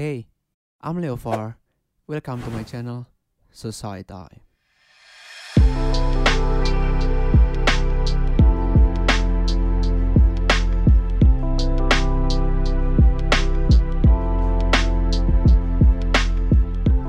Hey, 0.00 0.32
I'm 0.80 0.96
Leofar. 0.96 1.60
Welcome 2.08 2.40
to 2.40 2.48
my 2.48 2.64
channel, 2.64 3.04
Society. 3.52 4.40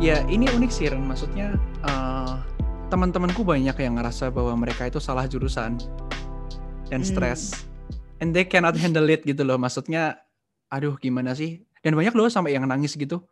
Ya 0.03 0.27
ini 0.27 0.51
unik 0.51 0.67
sih 0.67 0.91
Ren, 0.91 1.07
maksudnya 1.07 1.55
uh, 1.87 2.43
teman-temanku 2.91 3.47
banyak 3.47 3.87
yang 3.87 4.03
ngerasa 4.03 4.35
bahwa 4.35 4.67
mereka 4.67 4.91
itu 4.91 4.99
salah 4.99 5.31
jurusan 5.31 5.79
dan 6.91 6.99
Hmm. 6.99 7.07
stres, 7.07 7.55
and 8.19 8.35
they 8.35 8.43
cannot 8.43 8.75
handle 8.75 9.07
it 9.07 9.23
gitu 9.23 9.47
loh. 9.47 9.55
Maksudnya, 9.55 10.19
aduh 10.67 10.99
gimana 10.99 11.31
sih? 11.31 11.70
Dan 11.81 11.97
banyak 11.97 12.13
loh 12.13 12.29
sampai 12.29 12.53
yang 12.53 12.69
nangis 12.69 12.93
gitu 12.93 13.25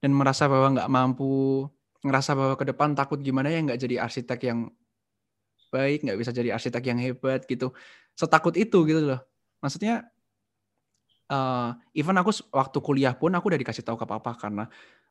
dan 0.00 0.16
merasa 0.16 0.48
bahwa 0.48 0.72
nggak 0.74 0.90
mampu, 0.90 1.68
ngerasa 2.00 2.32
bahwa 2.32 2.54
ke 2.56 2.64
depan 2.72 2.96
takut 2.96 3.20
gimana 3.20 3.52
ya 3.52 3.60
nggak 3.60 3.80
jadi 3.80 4.00
arsitek 4.00 4.40
yang 4.48 4.72
baik, 5.68 6.02
nggak 6.02 6.18
bisa 6.18 6.32
jadi 6.32 6.56
arsitek 6.56 6.82
yang 6.88 6.98
hebat 6.98 7.44
gitu. 7.44 7.70
Setakut 8.16 8.56
itu 8.56 8.82
gitu 8.88 9.00
loh. 9.04 9.20
Maksudnya, 9.60 10.08
uh, 11.28 11.76
even 11.92 12.16
aku 12.16 12.32
waktu 12.50 12.78
kuliah 12.80 13.12
pun 13.12 13.30
aku 13.36 13.52
udah 13.52 13.60
dikasih 13.60 13.84
tahu 13.84 14.00
ke 14.00 14.08
papa 14.08 14.34
karena 14.40 14.66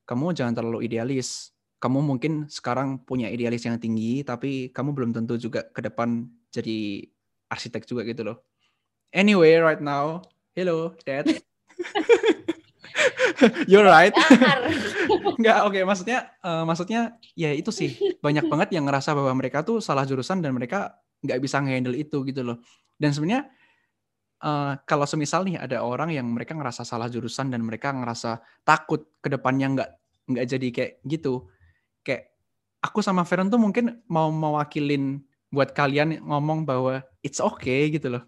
kamu 0.09 0.33
jangan 0.33 0.57
terlalu 0.57 0.89
idealis. 0.89 1.53
Kamu 1.79 2.03
mungkin 2.03 2.51
sekarang 2.51 2.99
punya 3.07 3.31
idealis 3.31 3.63
yang 3.63 3.79
tinggi, 3.79 4.25
tapi 4.27 4.67
kamu 4.75 4.91
belum 4.91 5.11
tentu 5.15 5.39
juga 5.39 5.63
ke 5.63 5.79
depan 5.79 6.27
jadi 6.51 7.07
arsitek 7.47 7.87
juga 7.87 8.03
gitu 8.03 8.27
loh. 8.27 8.43
Anyway, 9.15 9.55
right 9.63 9.79
now, 9.79 10.19
hello, 10.57 10.91
Dad. 11.07 11.39
You're 13.71 13.87
right. 13.87 14.13
Enggak, 15.39 15.57
oke, 15.67 15.79
maksudnya 15.87 16.19
eh, 16.43 16.63
maksudnya 16.65 17.01
ya 17.33 17.51
itu 17.55 17.71
sih. 17.71 17.95
Banyak 18.19 18.45
banget 18.51 18.75
yang 18.75 18.85
ngerasa 18.87 19.15
bahwa 19.15 19.31
mereka 19.37 19.63
tuh 19.63 19.79
salah 19.79 20.03
jurusan 20.03 20.43
dan 20.43 20.55
mereka 20.55 20.99
nggak 21.23 21.39
bisa 21.39 21.59
nge-handle 21.59 21.95
itu 21.95 22.23
gitu 22.27 22.41
loh. 22.43 22.57
Dan 22.99 23.15
sebenarnya 23.15 23.47
eh, 24.43 24.73
kalau 24.83 25.05
semisal 25.07 25.47
nih 25.47 25.59
ada 25.59 25.83
orang 25.83 26.11
yang 26.11 26.27
mereka 26.27 26.55
ngerasa 26.55 26.83
salah 26.83 27.07
jurusan 27.07 27.51
dan 27.51 27.63
mereka 27.63 27.95
ngerasa 27.95 28.43
takut 28.67 29.07
ke 29.23 29.27
depannya 29.31 29.67
nggak 29.79 29.89
nggak 30.29 30.45
jadi 30.45 30.67
kayak 30.73 30.91
gitu. 31.07 31.47
Kayak 32.03 32.35
aku 32.83 32.99
sama 33.03 33.23
Feren 33.23 33.51
tuh 33.51 33.59
mungkin 33.61 34.03
mau 34.07 34.29
mewakilin 34.31 35.23
buat 35.49 35.73
kalian 35.73 36.21
ngomong 36.21 36.63
bahwa 36.67 37.01
it's 37.25 37.41
okay 37.41 37.89
gitu 37.89 38.13
loh. 38.13 38.23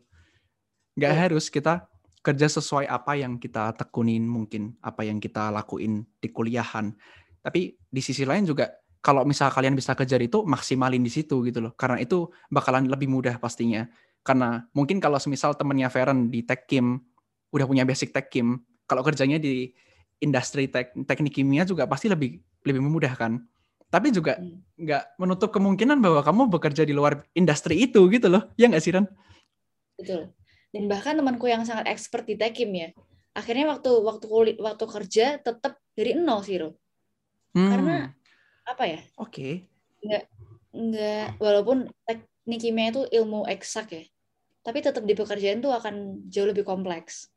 Nggak 0.98 1.12
Betul. 1.14 1.24
harus 1.24 1.46
kita 1.48 1.74
kerja 2.22 2.48
sesuai 2.48 2.86
apa 2.86 3.18
yang 3.18 3.42
kita 3.42 3.74
tekunin 3.74 4.26
mungkin, 4.26 4.78
apa 4.86 5.02
yang 5.02 5.18
kita 5.18 5.50
lakuin 5.50 6.06
di 6.22 6.30
kuliahan. 6.30 6.94
Tapi 7.42 7.74
di 7.90 8.02
sisi 8.02 8.22
lain 8.22 8.46
juga 8.46 8.70
kalau 9.02 9.26
misal 9.26 9.50
kalian 9.50 9.74
bisa 9.74 9.98
kejar 9.98 10.22
itu 10.22 10.46
maksimalin 10.46 11.02
di 11.02 11.10
situ 11.10 11.42
gitu 11.42 11.58
loh. 11.58 11.74
Karena 11.74 11.98
itu 11.98 12.30
bakalan 12.54 12.86
lebih 12.86 13.10
mudah 13.10 13.42
pastinya. 13.42 13.90
Karena 14.22 14.62
mungkin 14.78 15.02
kalau 15.02 15.18
semisal 15.18 15.58
temennya 15.58 15.90
Feren 15.90 16.30
di 16.30 16.46
Tech 16.46 16.70
Kim 16.70 17.02
udah 17.50 17.66
punya 17.66 17.82
basic 17.82 18.14
Tech 18.14 18.30
Kim, 18.30 18.62
kalau 18.86 19.02
kerjanya 19.02 19.42
di 19.42 19.74
industri 20.22 20.70
tek- 20.70 20.94
teknik 21.10 21.34
kimia 21.42 21.66
juga 21.66 21.90
pasti 21.90 22.06
lebih 22.06 22.38
lebih 22.62 22.82
memudahkan. 22.86 23.42
Tapi 23.90 24.08
juga 24.14 24.38
Hmm. 24.38 24.62
nggak 24.78 25.18
menutup 25.18 25.50
kemungkinan 25.50 25.98
bahwa 25.98 26.22
kamu 26.22 26.54
bekerja 26.54 26.86
di 26.86 26.94
luar 26.94 27.26
industri 27.34 27.82
itu 27.82 28.06
gitu 28.14 28.30
loh. 28.30 28.48
Ya 28.56 28.70
nggak 28.70 28.84
sih 28.86 28.94
Ren? 28.94 29.10
Betul. 29.98 30.30
Dan 30.72 30.88
bahkan 30.88 31.20
temanku 31.20 31.52
yang 31.52 31.68
sangat 31.68 31.92
expert 31.92 32.24
di 32.24 32.40
Tekim 32.40 32.72
ya, 32.72 32.90
akhirnya 33.36 33.68
waktu 33.76 33.92
waktu 33.92 34.26
kuli, 34.28 34.52
waktu 34.56 34.86
kerja 34.88 35.26
tetap 35.44 35.76
dari 35.92 36.16
nol 36.16 36.40
sih, 36.48 36.64
Ro. 36.64 36.80
Hmm, 37.52 37.68
Karena 37.68 37.96
apa 38.64 38.84
ya? 38.88 39.00
Oke. 39.20 39.68
Enggak, 40.72 41.36
walaupun 41.44 41.92
teknik 42.08 42.60
kimia 42.64 42.96
itu 42.96 43.04
ilmu 43.12 43.44
eksak 43.52 43.88
ya, 43.92 44.04
tapi 44.64 44.80
tetap 44.80 45.04
di 45.04 45.12
pekerjaan 45.12 45.60
tuh 45.60 45.76
akan 45.76 46.24
jauh 46.31 46.48
lebih 46.48 46.64
kompleks. 46.64 47.28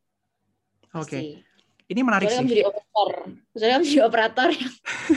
Oke. 0.94 1.18
Pasti. 1.18 1.54
Ini 1.84 2.00
menarik 2.00 2.32
kamu 2.32 2.48
sih. 2.48 2.52
jadi 2.56 2.64
operator, 2.64 3.10
kecuali 3.52 3.72
kamu 3.76 3.84
jadi 3.84 4.02
operator 4.08 4.48
yang 4.56 4.72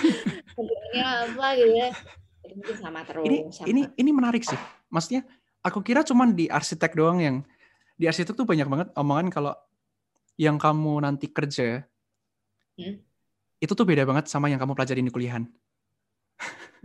bentuknya 0.57 1.05
apa 1.23 1.47
gitu 1.55 1.73
ya, 1.79 1.89
mungkin 2.57 2.75
sama 2.81 2.99
terus. 3.07 3.23
Ini 3.23 3.37
sama. 3.53 3.65
ini 3.71 3.81
ini 3.95 4.11
menarik 4.11 4.43
sih. 4.43 4.59
Maksudnya 4.91 5.21
aku 5.63 5.79
kira 5.79 6.03
cuman 6.03 6.35
di 6.35 6.51
arsitek 6.51 6.91
doang 6.91 7.23
yang 7.23 7.35
di 7.97 8.05
arsitek 8.05 8.37
tuh 8.37 8.45
banyak 8.45 8.69
banget 8.69 8.87
omongan 8.93 9.27
kalau 9.33 9.53
yang 10.37 10.61
kamu 10.61 11.01
nanti 11.01 11.27
kerja 11.33 11.83
Hmm. 12.77 13.01
itu 13.57 13.73
tuh 13.73 13.89
beda 13.89 14.05
banget 14.05 14.29
sama 14.29 14.53
yang 14.53 14.61
kamu 14.61 14.77
pelajarin 14.77 15.01
di 15.01 15.09
kuliahan. 15.09 15.49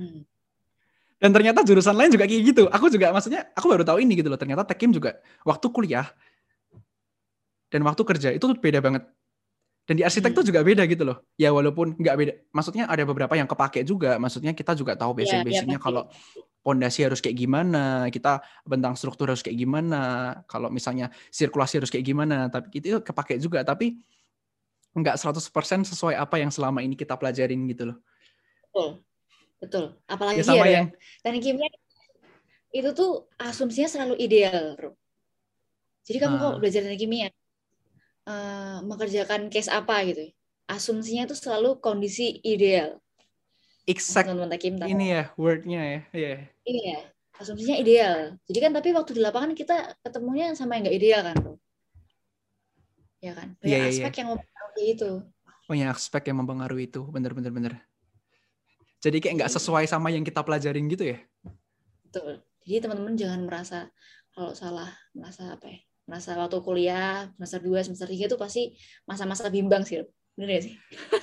Hmm. 0.00 0.24
Dan 1.22 1.30
ternyata 1.30 1.62
jurusan 1.62 1.94
lain 1.94 2.10
juga 2.10 2.26
kayak 2.26 2.42
gitu. 2.50 2.64
Aku 2.66 2.90
juga 2.90 3.14
maksudnya 3.14 3.46
aku 3.54 3.70
baru 3.70 3.86
tahu 3.86 4.02
ini 4.02 4.18
gitu 4.18 4.26
loh. 4.26 4.34
Ternyata 4.34 4.66
Tekim 4.66 4.90
juga 4.90 5.22
waktu 5.46 5.70
kuliah 5.70 6.10
dan 7.70 7.86
waktu 7.86 8.02
kerja 8.02 8.28
itu 8.34 8.42
tuh 8.42 8.58
beda 8.58 8.82
banget. 8.82 9.06
Dan 9.82 9.98
di 9.98 10.06
arsitek 10.06 10.31
Hmm. 10.31 10.38
tuh 10.38 10.44
juga 10.47 10.60
beda 10.62 10.87
gitu 10.87 11.03
loh. 11.03 11.26
Ya 11.34 11.50
walaupun 11.50 11.98
nggak 11.98 12.15
beda. 12.15 12.32
Maksudnya 12.54 12.87
ada 12.87 13.03
beberapa 13.03 13.34
yang 13.34 13.50
kepake 13.50 13.82
juga. 13.82 14.15
Maksudnya 14.15 14.54
kita 14.54 14.78
juga 14.78 14.94
tahu 14.94 15.10
Iya, 15.19 15.43
iya, 15.43 15.43
basic-basicnya 15.43 15.78
pasti. 15.82 15.87
kalau 15.91 16.03
pondasi 16.62 17.00
harus 17.03 17.19
kayak 17.19 17.34
gimana, 17.34 18.06
kita 18.06 18.38
bentang 18.62 18.94
struktur 18.94 19.26
harus 19.26 19.42
kayak 19.42 19.59
gimana, 19.59 20.00
kalau 20.47 20.71
misalnya 20.71 21.10
sirkulasi 21.34 21.82
harus 21.82 21.91
kayak 21.91 22.06
gimana, 22.06 22.47
tapi 22.47 22.71
itu 22.78 23.03
kepake 23.03 23.42
juga, 23.42 23.66
tapi 23.66 23.98
nggak 24.94 25.19
100% 25.19 25.82
sesuai 25.82 26.15
apa 26.15 26.38
yang 26.38 26.54
selama 26.54 26.78
ini 26.78 26.94
kita 26.94 27.19
pelajarin 27.19 27.59
gitu 27.66 27.91
loh. 27.91 27.98
Betul. 28.71 28.88
Betul. 29.59 29.84
Apalagi 30.06 30.38
Ya 30.38 30.47
sama 30.47 30.62
ya, 30.66 30.71
yang 30.78 30.87
teknik 31.22 31.42
kimia 31.42 31.71
itu 32.71 32.88
tuh 32.94 33.26
asumsinya 33.37 33.91
selalu 33.91 34.15
ideal, 34.22 34.78
Bro. 34.78 34.94
Jadi 36.06 36.19
kamu 36.19 36.34
kok 36.38 36.47
Ah. 36.47 36.59
belajar 36.62 36.81
teknik 36.87 37.00
kimia 37.03 37.26
eh, 38.25 38.78
mengerjakan 38.83 39.49
case 39.49 39.69
apa 39.69 40.03
gitu. 40.06 40.28
ya, 40.28 40.33
Asumsinya 40.71 41.27
itu 41.27 41.37
selalu 41.37 41.78
kondisi 41.78 42.38
ideal. 42.43 42.99
exact 43.83 44.31
Teman-teman 44.31 44.50
teknik 44.55 44.78
tahu. 44.78 44.88
ini 44.88 45.06
ya 45.10 45.25
wordnya 45.34 45.81
ya, 45.83 46.00
Iya. 46.15 46.34
Iya, 46.62 46.99
asumsinya 47.34 47.77
ideal. 47.77 48.38
Jadi 48.47 48.59
kan 48.62 48.71
tapi 48.71 48.94
waktu 48.94 49.19
di 49.19 49.21
lapangan 49.21 49.53
kita 49.59 49.99
ketemunya 50.06 50.55
sama 50.55 50.78
yang 50.78 50.87
nggak 50.87 50.97
ideal 50.97 51.21
kan, 51.27 51.37
Bro. 51.37 51.55
Ya 53.19 53.33
kan? 53.34 53.59
Banyak 53.59 53.66
Iya, 53.66 53.78
iya, 53.91 53.91
aspek 54.06 54.15
yang 54.22 54.28
mempengaruhi 54.34 54.87
itu. 54.94 55.10
banyak 55.62 55.89
aspek 55.91 56.22
yang 56.31 56.39
mempengaruhi 56.43 56.84
itu, 56.87 57.00
bener-bener 57.10 57.50
bener. 57.50 57.75
Jadi 59.03 59.19
kayak 59.19 59.34
nggak 59.43 59.50
Iya. 59.50 59.56
sesuai 59.59 59.84
sama 59.91 60.15
yang 60.15 60.22
kita 60.22 60.47
pelajarin 60.47 60.87
gitu 60.87 61.10
ya? 61.10 61.19
Betul. 62.06 62.39
Jadi 62.62 62.78
teman-teman 62.87 63.15
jangan 63.19 63.41
merasa 63.43 63.78
kalau 64.31 64.54
salah, 64.54 64.91
merasa 65.10 65.59
apa 65.59 65.66
ya? 65.66 65.81
Merasa 66.02 66.34
waktu 66.34 66.58
kuliah, 66.60 67.30
semester 67.38 67.60
2, 67.62 67.86
semester 67.86 68.08
3 68.10 68.26
itu 68.26 68.36
pasti 68.36 68.62
masa-masa 69.06 69.46
bimbang 69.48 69.86
sih. 69.86 70.02
Bener 70.34 70.58
gak 70.58 70.64
sih? 70.66 70.74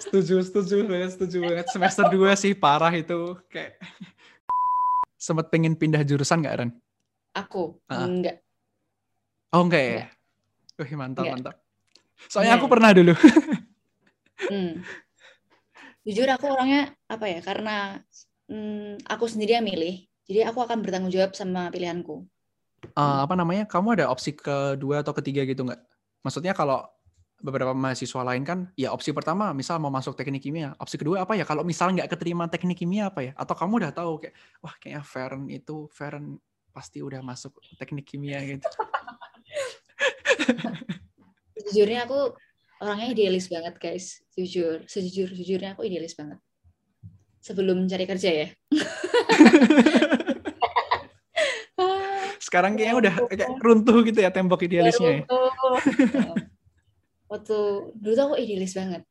Setuju, 0.08 0.36
setuju 0.46 0.76
banget, 0.86 1.10
setuju 1.18 1.38
banget. 1.44 1.66
Semester 1.70 2.06
2 2.08 2.32
sih 2.38 2.54
parah 2.54 2.94
itu 2.94 3.36
kayak 3.50 3.76
sempet 5.20 5.52
pengen 5.52 5.76
pindah 5.76 6.06
jurusan 6.06 6.40
nggak 6.40 6.56
Ren? 6.64 6.72
Aku 7.36 7.78
Ah. 7.92 8.08
enggak. 8.08 8.40
Oh 9.52 9.66
enggak 9.66 9.84
ya? 9.84 9.92
Enggak. 9.92 10.10
Wih 10.80 10.96
mantap 10.96 11.24
Enggak. 11.26 11.36
mantap. 11.36 11.56
Soalnya 12.26 12.56
Enggak. 12.56 12.64
aku 12.64 12.74
pernah 12.74 12.92
dulu. 12.96 13.14
Hmm. 14.40 14.80
Jujur 16.08 16.24
aku 16.32 16.48
orangnya 16.48 16.96
apa 17.12 17.28
ya? 17.28 17.44
Karena 17.44 18.00
hmm, 18.48 19.04
aku 19.04 19.28
sendiri 19.28 19.60
yang 19.60 19.68
milih. 19.68 20.08
Jadi 20.32 20.48
aku 20.48 20.64
akan 20.64 20.80
bertanggung 20.80 21.12
jawab 21.12 21.36
sama 21.36 21.68
pilihanku. 21.68 22.24
Eh, 22.84 23.20
apa 23.26 23.34
namanya? 23.36 23.64
Kamu 23.68 23.96
ada 23.96 24.12
opsi 24.12 24.36
kedua 24.36 25.04
atau 25.04 25.14
ketiga 25.16 25.44
gitu 25.48 25.64
nggak? 25.68 25.80
Maksudnya 26.24 26.52
kalau 26.56 26.84
beberapa 27.40 27.72
mahasiswa 27.72 28.20
lain 28.28 28.44
kan, 28.44 28.68
ya 28.76 28.92
opsi 28.92 29.16
pertama 29.16 29.56
misal 29.56 29.80
mau 29.80 29.88
masuk 29.88 30.12
teknik 30.12 30.44
kimia, 30.44 30.76
opsi 30.76 31.00
kedua 31.00 31.24
apa 31.24 31.40
ya? 31.40 31.48
Kalau 31.48 31.64
misal 31.64 31.96
nggak 31.96 32.12
keterima 32.12 32.52
teknik 32.52 32.84
kimia 32.84 33.08
apa 33.08 33.20
ya? 33.24 33.32
Atau 33.40 33.56
kamu 33.56 33.88
udah 33.88 33.92
tahu 33.96 34.20
kayak, 34.20 34.36
wah 34.60 34.76
kayaknya 34.80 35.04
Feren 35.08 35.48
itu 35.48 35.88
Feren 35.96 36.36
pasti 36.76 37.00
udah 37.00 37.24
masuk 37.24 37.56
teknik 37.80 38.06
kimia 38.08 38.44
gitu. 38.44 38.68
Sejujurnya 41.60 42.08
aku 42.08 42.36
orangnya 42.80 43.08
idealis 43.12 43.52
banget, 43.52 43.76
guys. 43.80 44.24
Jujur, 44.36 44.88
sejujur 44.88 45.28
jujurnya 45.32 45.76
aku 45.76 45.84
idealis 45.88 46.16
banget. 46.16 46.40
Sebelum 47.40 47.84
mencari 47.88 48.04
kerja 48.08 48.30
ya. 48.32 48.48
Sekarang 52.50 52.74
kayaknya 52.74 52.98
udah 52.98 53.14
kayak 53.30 53.62
runtuh 53.62 54.02
gitu 54.02 54.20
ya 54.26 54.34
tembok 54.34 54.66
idealisnya 54.66 55.22
ya. 55.22 55.24
Waktu 57.30 57.58
dulu 57.94 58.14
tuh 58.18 58.24
aku 58.26 58.36
idealis 58.42 58.74
banget. 58.74 59.06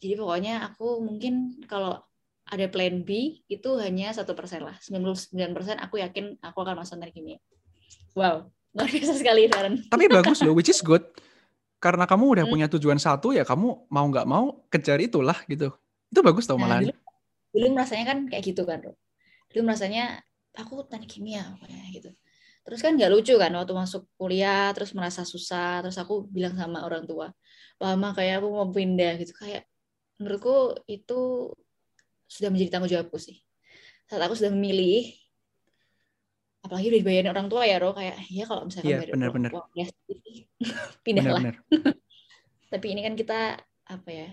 Jadi 0.00 0.14
pokoknya 0.16 0.72
aku 0.72 1.04
mungkin 1.04 1.60
kalau 1.68 2.00
ada 2.48 2.64
plan 2.72 3.04
B 3.04 3.44
itu 3.44 3.70
hanya 3.76 4.08
satu 4.16 4.32
persen 4.32 4.64
lah. 4.64 4.72
99% 4.80 5.36
aku 5.76 6.00
yakin 6.00 6.40
aku 6.40 6.58
akan 6.64 6.80
masuk 6.80 6.96
teknik 6.96 7.12
kimia. 7.12 7.38
Wow, 8.16 8.48
luar 8.72 8.88
biasa 8.88 9.20
sekali 9.20 9.52
Darren. 9.52 9.84
Tapi 9.84 10.08
bagus 10.08 10.40
loh, 10.40 10.56
which 10.56 10.72
is 10.72 10.80
good. 10.80 11.04
karena 11.78 12.10
kamu 12.10 12.34
udah 12.34 12.42
Hmm. 12.42 12.52
punya 12.58 12.66
tujuan 12.66 12.98
satu 12.98 13.30
ya 13.30 13.46
kamu 13.46 13.86
mau 13.86 14.02
nggak 14.10 14.26
mau 14.26 14.66
kejar 14.66 14.98
itulah 14.98 15.38
gitu. 15.46 15.70
Itu 16.10 16.26
bagus 16.26 16.42
tau 16.42 16.58
Nah, 16.58 16.66
malahan. 16.66 16.90
dulu, 16.90 16.94
dulu 17.54 17.66
merasanya 17.78 18.04
kan 18.10 18.18
kayak 18.26 18.50
gitu 18.50 18.66
kan, 18.66 18.82
Ro. 18.82 18.98
Dulu 19.54 19.62
merasanya 19.62 20.18
aku 20.58 20.82
teknik 20.90 21.06
kimia 21.06 21.54
pokoknya 21.54 21.78
gitu. 21.94 22.10
Terus 22.68 22.84
kan 22.84 22.92
nggak 23.00 23.08
lucu 23.08 23.32
kan 23.40 23.48
waktu 23.56 23.72
masuk 23.72 24.04
kuliah, 24.20 24.68
terus 24.76 24.92
merasa 24.92 25.24
susah, 25.24 25.80
terus 25.80 25.96
aku 25.96 26.28
bilang 26.28 26.52
sama 26.52 26.84
orang 26.84 27.08
tua, 27.08 27.32
lama 27.80 28.08
kayak 28.12 28.44
aku 28.44 28.48
mau 28.52 28.68
pindah 28.68 29.16
gitu. 29.16 29.32
Kayak 29.32 29.64
menurutku 30.20 30.76
itu 30.84 31.48
sudah 32.28 32.52
menjadi 32.52 32.76
tanggung 32.76 32.92
jawabku 32.92 33.16
sih. 33.16 33.40
Saat 34.04 34.20
aku 34.20 34.36
sudah 34.36 34.52
memilih, 34.52 35.08
apalagi 36.60 36.92
udah 36.92 37.00
dibayarin 37.00 37.32
orang 37.32 37.48
tua 37.48 37.64
ya, 37.64 37.80
Ro, 37.80 37.96
kayak 37.96 38.20
ya 38.28 38.44
kalau 38.44 38.68
misalkan 38.68 38.88
Iya, 38.92 38.98
bayar 39.00 39.12
benar-benar. 39.16 39.50
uang 39.56 39.68
ya 39.72 39.86
pindahlah. 41.04 41.40
Benar-benar. 41.40 41.56
Tapi 42.72 42.86
ini 42.92 43.00
kan 43.00 43.14
kita 43.16 43.40
apa 43.88 44.10
ya 44.12 44.28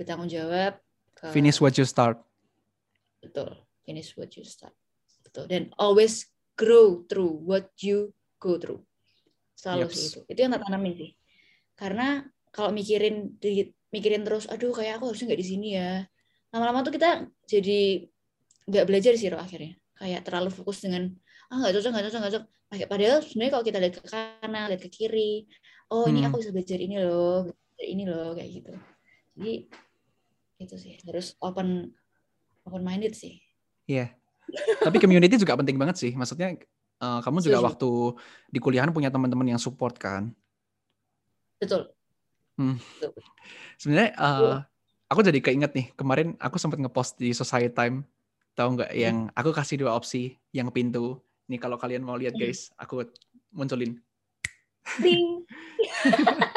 bertanggung 0.00 0.32
jawab 0.32 0.80
ke 1.12 1.28
Finish 1.36 1.60
what 1.60 1.76
you 1.76 1.84
start. 1.84 2.16
betul 3.20 3.56
finish 3.84 4.12
what 4.20 4.28
you 4.36 4.44
start 4.44 4.72
betul 5.24 5.48
dan 5.48 5.72
always 5.80 6.28
grow 6.54 7.02
through 7.06 7.42
what 7.44 7.70
you 7.82 8.10
go 8.38 8.56
through. 8.58 8.82
Selalu 9.58 9.86
Yaps. 9.86 9.94
sih 9.94 10.04
itu. 10.10 10.20
Itu 10.30 10.38
yang 10.46 10.52
tak 10.54 10.62
tanamin 10.66 10.92
sih. 10.94 11.10
Karena 11.74 12.22
kalau 12.54 12.70
mikirin 12.70 13.34
di- 13.38 13.74
mikirin 13.90 14.22
terus 14.26 14.46
aduh 14.50 14.70
kayak 14.74 14.98
aku 14.98 15.10
harusnya 15.10 15.30
nggak 15.34 15.40
di 15.42 15.48
sini 15.48 15.68
ya. 15.78 16.02
Lama-lama 16.54 16.86
tuh 16.86 16.94
kita 16.94 17.26
jadi 17.46 18.06
nggak 18.70 18.84
belajar 18.86 19.12
sih 19.18 19.28
Ro, 19.30 19.38
akhirnya. 19.38 19.74
Kayak 19.98 20.26
terlalu 20.26 20.50
fokus 20.54 20.82
dengan 20.82 21.10
ah 21.50 21.56
nggak 21.62 21.74
cocok 21.78 21.90
nggak 21.90 22.04
cocok 22.10 22.18
nggak 22.22 22.32
cocok. 22.34 22.44
Padahal 22.90 23.18
sebenarnya 23.22 23.52
kalau 23.54 23.64
kita 23.66 23.78
lihat 23.78 23.94
ke 23.94 24.02
kanan 24.10 24.64
lihat 24.70 24.82
ke 24.82 24.90
kiri 24.90 25.46
oh 25.94 26.10
ini 26.10 26.22
Hmm. 26.24 26.32
aku 26.32 26.42
bisa 26.42 26.50
belajar 26.50 26.78
ini 26.80 26.96
loh 26.98 27.46
belajar 27.46 27.86
ini 27.86 28.02
loh 28.08 28.30
kayak 28.34 28.50
gitu. 28.50 28.72
Jadi 29.38 29.54
itu 30.58 30.74
sih. 30.78 30.94
Harus 31.06 31.38
open 31.38 31.90
open 32.66 32.82
minded 32.82 33.14
sih. 33.14 33.38
Iya. 33.86 34.10
Tapi 34.80 34.96
community 35.00 35.36
juga 35.36 35.56
penting 35.56 35.76
banget 35.76 35.96
sih. 35.98 36.12
Maksudnya 36.12 36.54
eh, 36.54 37.20
kamu 37.24 37.40
juga 37.40 37.58
Setuju. 37.58 37.68
waktu 37.68 37.90
di 38.48 38.58
kuliahan 38.60 38.90
punya 38.90 39.10
teman-teman 39.10 39.56
yang 39.56 39.60
support 39.60 39.96
kan. 39.96 40.32
betul 41.54 41.86
Sebenarnya 43.80 44.10
eh, 44.12 44.14
Betul. 44.14 44.54
aku 45.08 45.20
jadi 45.24 45.38
keinget 45.40 45.72
nih 45.74 45.86
kemarin 45.96 46.36
aku 46.38 46.60
sempat 46.60 46.78
ngepost 46.78 47.18
di 47.18 47.32
Society 47.34 47.72
Time 47.72 48.04
tahu 48.54 48.78
nggak 48.78 48.90
Hmm. 48.94 49.00
yang 49.00 49.16
aku 49.34 49.50
kasih 49.50 49.82
dua 49.82 49.98
opsi 49.98 50.38
yang 50.54 50.70
pintu. 50.70 51.18
Nih 51.50 51.58
kalau 51.58 51.74
kalian 51.76 52.06
mau 52.06 52.14
lihat 52.16 52.38
Hmm. 52.38 52.46
guys, 52.46 52.70
aku 52.78 53.02
munculin. 53.50 53.98
Ding. 55.02 55.42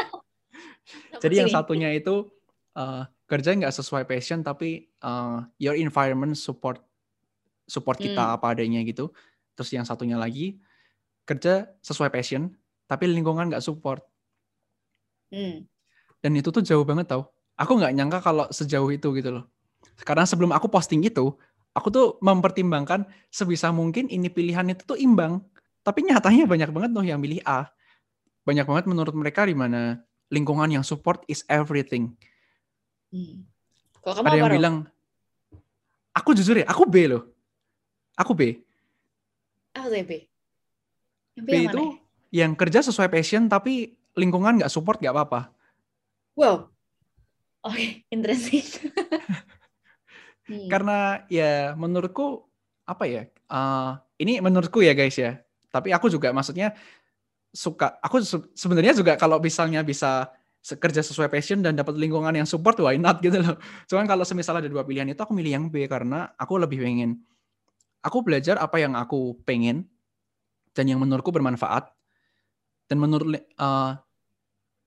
Jadi 1.24 1.36
yang 1.36 1.50
satunya 1.50 1.90
itu 1.92 2.30
eh, 2.78 3.04
kerja 3.26 3.58
nggak 3.58 3.74
sesuai 3.74 4.06
passion 4.06 4.46
tapi 4.46 4.86
eh, 4.88 5.38
your 5.58 5.74
environment 5.76 6.38
support 6.38 6.86
support 7.68 8.00
kita 8.00 8.24
Hmm. 8.24 8.36
apa 8.40 8.56
adanya 8.56 8.82
gitu. 8.82 9.12
Terus 9.54 9.70
yang 9.76 9.84
satunya 9.84 10.16
lagi 10.16 10.58
kerja 11.28 11.68
sesuai 11.84 12.10
passion 12.10 12.56
tapi 12.88 13.06
lingkungan 13.12 13.52
nggak 13.52 13.62
support. 13.62 14.02
Hmm. 15.30 15.68
Dan 16.24 16.32
itu 16.40 16.50
tuh 16.50 16.64
jauh 16.64 16.88
banget 16.88 17.12
tau. 17.12 17.30
Aku 17.60 17.76
nggak 17.76 17.94
nyangka 17.94 18.20
kalau 18.24 18.48
sejauh 18.50 18.88
itu 18.90 19.12
gitu 19.20 19.30
loh. 19.30 19.46
Karena 20.02 20.24
sebelum 20.24 20.56
aku 20.56 20.72
posting 20.72 21.04
itu, 21.04 21.36
aku 21.76 21.88
tuh 21.92 22.08
mempertimbangkan 22.24 23.06
sebisa 23.28 23.70
mungkin 23.76 24.08
ini 24.08 24.32
pilihan 24.32 24.66
itu 24.72 24.88
tuh 24.88 24.98
imbang. 24.98 25.44
Tapi 25.84 26.08
nyatanya 26.08 26.48
banyak 26.48 26.70
banget 26.72 26.92
loh 26.96 27.06
yang 27.06 27.20
milih 27.20 27.44
A. 27.44 27.68
Banyak 28.48 28.64
banget 28.64 28.86
menurut 28.88 29.12
mereka 29.14 29.44
di 29.44 29.54
mana 29.54 30.00
lingkungan 30.32 30.72
yang 30.72 30.84
support 30.84 31.24
is 31.28 31.44
everything. 31.52 32.16
Hmm. 33.12 33.44
Kalau 34.04 34.24
kamu 34.24 34.28
Ada 34.28 34.38
yang 34.40 34.54
bilang, 34.56 34.76
aku 36.16 36.32
jujur 36.36 36.64
ya, 36.64 36.66
aku 36.68 36.88
B 36.88 37.12
loh. 37.12 37.28
Aku 38.18 38.34
B. 38.34 38.60
Tuh 39.72 39.94
ya, 39.94 40.04
B? 40.04 40.14
Yang 41.38 41.46
B 41.46 41.50
B 41.50 41.50
yang 41.54 41.66
itu 41.70 41.78
mana? 41.80 41.94
ya? 41.94 41.96
yang 42.44 42.52
kerja 42.58 42.80
sesuai 42.84 43.08
passion 43.08 43.48
tapi 43.48 43.96
lingkungan 44.18 44.60
nggak 44.60 44.74
support 44.74 44.98
nggak 45.00 45.14
apa-apa. 45.14 45.54
Wow. 46.34 46.74
Oke, 47.64 48.04
interesting. 48.10 48.66
Hmm. 50.48 50.72
Karena 50.72 51.28
ya 51.28 51.76
menurutku 51.76 52.48
apa 52.88 53.04
ya? 53.04 53.28
eh, 53.28 53.92
ini 54.24 54.40
menurutku 54.40 54.80
ya 54.80 54.96
guys 54.96 55.20
ya. 55.20 55.44
Tapi 55.68 55.92
aku 55.92 56.08
juga 56.08 56.32
maksudnya 56.32 56.72
suka. 57.52 58.00
Aku 58.00 58.24
se- 58.24 58.48
sebenarnya 58.56 58.96
juga 58.96 59.20
kalau 59.20 59.44
misalnya 59.44 59.84
bisa 59.84 60.32
kerja 60.64 61.04
sesuai 61.04 61.28
passion 61.28 61.60
dan 61.60 61.76
dapat 61.76 62.00
lingkungan 62.00 62.32
yang 62.32 62.48
support, 62.48 62.80
why 62.80 62.96
not 62.96 63.20
gitu 63.20 63.44
loh. 63.44 63.60
Cuman 63.92 64.08
kalau 64.08 64.24
semisal 64.24 64.64
ada 64.64 64.72
dua 64.72 64.88
pilihan 64.88 65.12
itu 65.12 65.20
aku 65.20 65.36
milih 65.36 65.52
yang 65.52 65.66
B 65.68 65.84
karena 65.84 66.32
aku 66.40 66.56
lebih 66.56 66.80
pengen. 66.80 67.20
Aku 68.08 68.24
belajar 68.24 68.56
apa 68.56 68.80
yang 68.80 68.96
aku 68.96 69.36
pengen 69.44 69.84
dan 70.72 70.88
yang 70.88 71.04
menurutku 71.04 71.28
bermanfaat. 71.36 71.92
Dan 72.88 73.04
menurut 73.04 73.36
eh, 73.36 73.92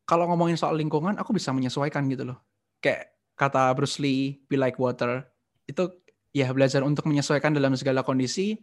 kalau 0.08 0.24
ngomongin 0.32 0.56
soal 0.56 0.80
lingkungan, 0.80 1.20
aku 1.20 1.36
bisa 1.36 1.52
menyesuaikan 1.52 2.08
gitu 2.08 2.32
loh. 2.32 2.40
Kayak 2.80 3.12
kata 3.36 3.76
Bruce 3.76 4.00
Lee, 4.00 4.40
be 4.48 4.56
like 4.56 4.80
water. 4.80 5.28
Itu 5.68 6.00
ya 6.32 6.48
belajar 6.50 6.80
untuk 6.80 7.04
menyesuaikan 7.04 7.52
dalam 7.52 7.76
segala 7.76 8.00
kondisi. 8.00 8.56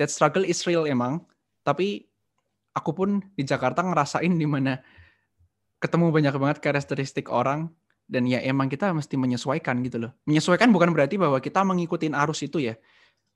That 0.00 0.08
struggle 0.08 0.48
is 0.48 0.64
real 0.64 0.88
emang. 0.88 1.20
Tapi 1.60 2.08
aku 2.72 2.90
pun 2.96 3.20
di 3.36 3.44
Jakarta 3.44 3.84
ngerasain 3.84 4.32
di 4.32 4.48
mana 4.48 4.80
ketemu 5.76 6.08
banyak 6.08 6.34
banget 6.40 6.58
karakteristik 6.64 7.28
orang 7.28 7.68
dan 8.06 8.24
ya 8.24 8.38
emang 8.42 8.70
kita 8.70 8.94
mesti 8.94 9.18
menyesuaikan 9.18 9.82
gitu 9.82 10.08
loh. 10.08 10.12
Menyesuaikan 10.24 10.70
bukan 10.70 10.94
berarti 10.94 11.18
bahwa 11.18 11.36
kita 11.42 11.66
mengikuti 11.66 12.06
arus 12.08 12.40
itu 12.46 12.62
ya. 12.62 12.74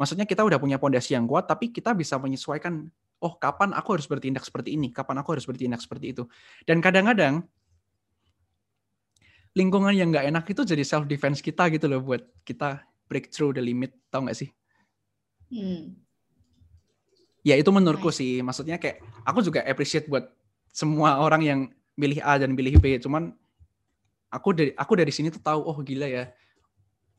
Maksudnya 0.00 0.24
kita 0.24 0.40
udah 0.40 0.56
punya 0.56 0.80
pondasi 0.80 1.12
yang 1.12 1.28
kuat 1.28 1.44
tapi 1.44 1.68
kita 1.68 1.92
bisa 1.92 2.16
menyesuaikan 2.16 2.88
oh 3.20 3.36
kapan 3.36 3.76
aku 3.76 4.00
harus 4.00 4.08
bertindak 4.08 4.48
seperti 4.48 4.80
ini, 4.80 4.88
kapan 4.88 5.20
aku 5.20 5.36
harus 5.36 5.44
bertindak 5.44 5.84
seperti 5.84 6.16
itu. 6.16 6.24
Dan 6.64 6.80
kadang-kadang 6.80 7.44
lingkungan 9.52 9.92
yang 9.92 10.08
nggak 10.08 10.24
enak 10.32 10.44
itu 10.48 10.64
jadi 10.64 10.80
self 10.88 11.04
defense 11.04 11.44
kita 11.44 11.68
gitu 11.68 11.84
loh 11.84 12.00
buat 12.00 12.24
kita 12.48 12.80
break 13.12 13.28
through 13.28 13.52
the 13.52 13.60
limit, 13.60 13.92
tau 14.08 14.24
nggak 14.24 14.40
sih? 14.40 14.48
Hmm. 15.52 16.00
Ya 17.44 17.60
itu 17.60 17.68
menurutku 17.68 18.08
sih, 18.08 18.40
maksudnya 18.40 18.80
kayak 18.80 19.04
aku 19.28 19.44
juga 19.44 19.60
appreciate 19.68 20.08
buat 20.08 20.32
semua 20.72 21.20
orang 21.20 21.42
yang 21.44 21.60
milih 21.98 22.24
A 22.24 22.40
dan 22.40 22.56
milih 22.56 22.80
B, 22.80 22.96
cuman 22.96 23.36
aku 24.32 24.54
dari 24.56 24.70
aku 24.78 24.92
dari 24.96 25.12
sini 25.12 25.28
tuh 25.28 25.42
tahu 25.42 25.60
oh 25.60 25.76
gila 25.84 26.08
ya. 26.08 26.32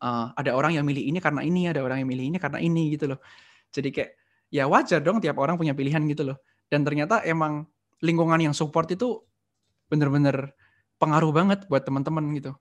Eh, 0.02 0.28
ada 0.36 0.52
orang 0.58 0.76
yang 0.76 0.86
milih 0.86 1.06
ini 1.14 1.22
karena 1.22 1.46
ini, 1.46 1.70
ada 1.70 1.86
orang 1.86 2.02
yang 2.02 2.10
milih 2.10 2.26
ini 2.34 2.38
karena 2.42 2.60
ini 2.60 2.98
gitu 2.98 3.14
loh. 3.14 3.20
Jadi 3.72 3.90
kayak 3.94 4.12
ya 4.52 4.68
wajar 4.68 5.00
dong 5.00 5.24
tiap 5.24 5.40
orang 5.40 5.56
punya 5.56 5.72
pilihan 5.78 6.04
gitu 6.10 6.28
loh. 6.28 6.38
Dan 6.68 6.84
ternyata 6.84 7.24
emang 7.24 7.70
lingkungan 8.04 8.42
yang 8.42 8.56
support 8.56 8.90
itu 8.92 9.22
bener-bener 9.88 10.56
pengaruh 11.00 11.32
banget 11.32 11.60
buat 11.72 11.84
teman-teman 11.84 12.26
gitu. 12.36 12.52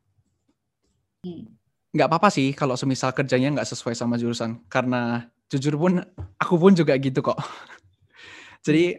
Nggak 1.91 2.07
apa-apa 2.07 2.29
sih 2.31 2.55
kalau 2.55 2.79
semisal 2.79 3.11
kerjanya 3.11 3.59
nggak 3.59 3.69
sesuai 3.69 3.99
sama 3.99 4.21
jurusan. 4.21 4.63
Karena 4.71 5.27
jujur 5.51 5.75
pun 5.75 5.99
aku 6.39 6.55
pun 6.57 6.73
juga 6.73 6.95
gitu 6.97 7.21
kok. 7.21 7.37
Jadi 8.67 8.95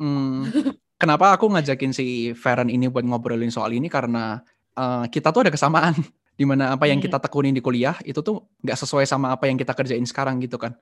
hmm, 0.00 0.52
kenapa 1.00 1.32
aku 1.34 1.48
ngajakin 1.48 1.92
si 1.96 2.36
Feren 2.36 2.68
ini 2.68 2.92
buat 2.92 3.06
ngobrolin 3.06 3.50
soal 3.50 3.72
ini 3.72 3.88
karena 3.88 4.44
eh, 4.76 5.04
kita 5.08 5.32
tuh 5.32 5.48
ada 5.48 5.52
kesamaan 5.54 5.96
di 6.34 6.44
mana 6.44 6.74
apa 6.74 6.90
yang 6.90 6.98
Hmm. 6.98 7.06
kita 7.06 7.18
tekunin 7.22 7.54
di 7.54 7.62
kuliah 7.62 7.94
itu 8.02 8.18
tuh 8.18 8.42
nggak 8.62 8.78
sesuai 8.78 9.06
sama 9.06 9.30
apa 9.30 9.46
yang 9.46 9.54
kita 9.54 9.70
kerjain 9.72 10.02
sekarang 10.04 10.42
gitu 10.42 10.58
kan. 10.58 10.74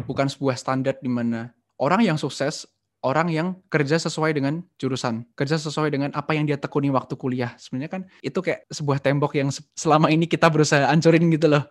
Bukan 0.00 0.32
sebuah 0.32 0.56
standar 0.56 0.96
di 0.98 1.10
mana 1.12 1.52
orang 1.76 2.00
yang 2.00 2.16
sukses 2.16 2.64
orang 3.00 3.32
yang 3.32 3.56
kerja 3.72 3.96
sesuai 3.96 4.36
dengan 4.36 4.60
jurusan, 4.76 5.24
kerja 5.32 5.56
sesuai 5.56 5.88
dengan 5.88 6.10
apa 6.12 6.36
yang 6.36 6.44
dia 6.44 6.60
tekuni 6.60 6.92
waktu 6.92 7.16
kuliah. 7.16 7.56
Sebenarnya 7.56 7.88
kan 7.88 8.02
itu 8.20 8.40
kayak 8.40 8.68
sebuah 8.68 9.00
tembok 9.00 9.32
yang 9.40 9.48
se- 9.48 9.64
selama 9.72 10.12
ini 10.12 10.28
kita 10.28 10.48
berusaha 10.52 10.88
hancurin 10.88 11.24
gitu 11.32 11.48
loh. 11.48 11.64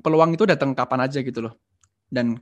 Peluang 0.00 0.32
itu 0.32 0.48
datang 0.48 0.72
kapan 0.72 1.04
aja 1.04 1.20
gitu 1.20 1.44
loh. 1.44 1.56
Dan 2.08 2.40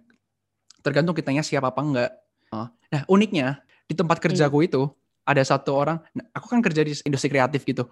tergantung 0.83 1.15
kitanya 1.19 1.43
siap 1.43 1.67
apa 1.67 1.81
enggak. 1.83 2.11
Oh, 2.55 2.71
Nah, 2.89 3.03
uniknya 3.11 3.61
di 3.85 3.93
tempat 3.93 4.23
kerjaku 4.23 4.65
itu 4.65 4.89
ada 5.29 5.43
satu 5.45 5.77
orang, 5.77 6.01
nah, 6.17 6.25
aku 6.33 6.49
kan 6.49 6.65
kerja 6.65 6.81
di 6.81 6.97
industri 7.05 7.29
kreatif 7.29 7.67
gitu. 7.69 7.85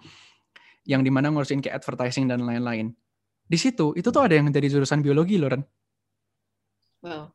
Yang 0.87 1.01
di 1.03 1.11
mana 1.11 1.27
ngurusin 1.29 1.59
kayak 1.59 1.83
advertising 1.83 2.31
dan 2.31 2.47
lain-lain. 2.47 2.95
Di 3.47 3.59
situ, 3.59 3.91
itu 3.95 4.07
tuh 4.07 4.23
ada 4.23 4.39
yang 4.39 4.47
dari 4.51 4.71
jurusan 4.71 5.03
biologi 5.03 5.35
loh, 5.35 5.51
Ren. 5.51 5.63
Wow. 7.03 7.31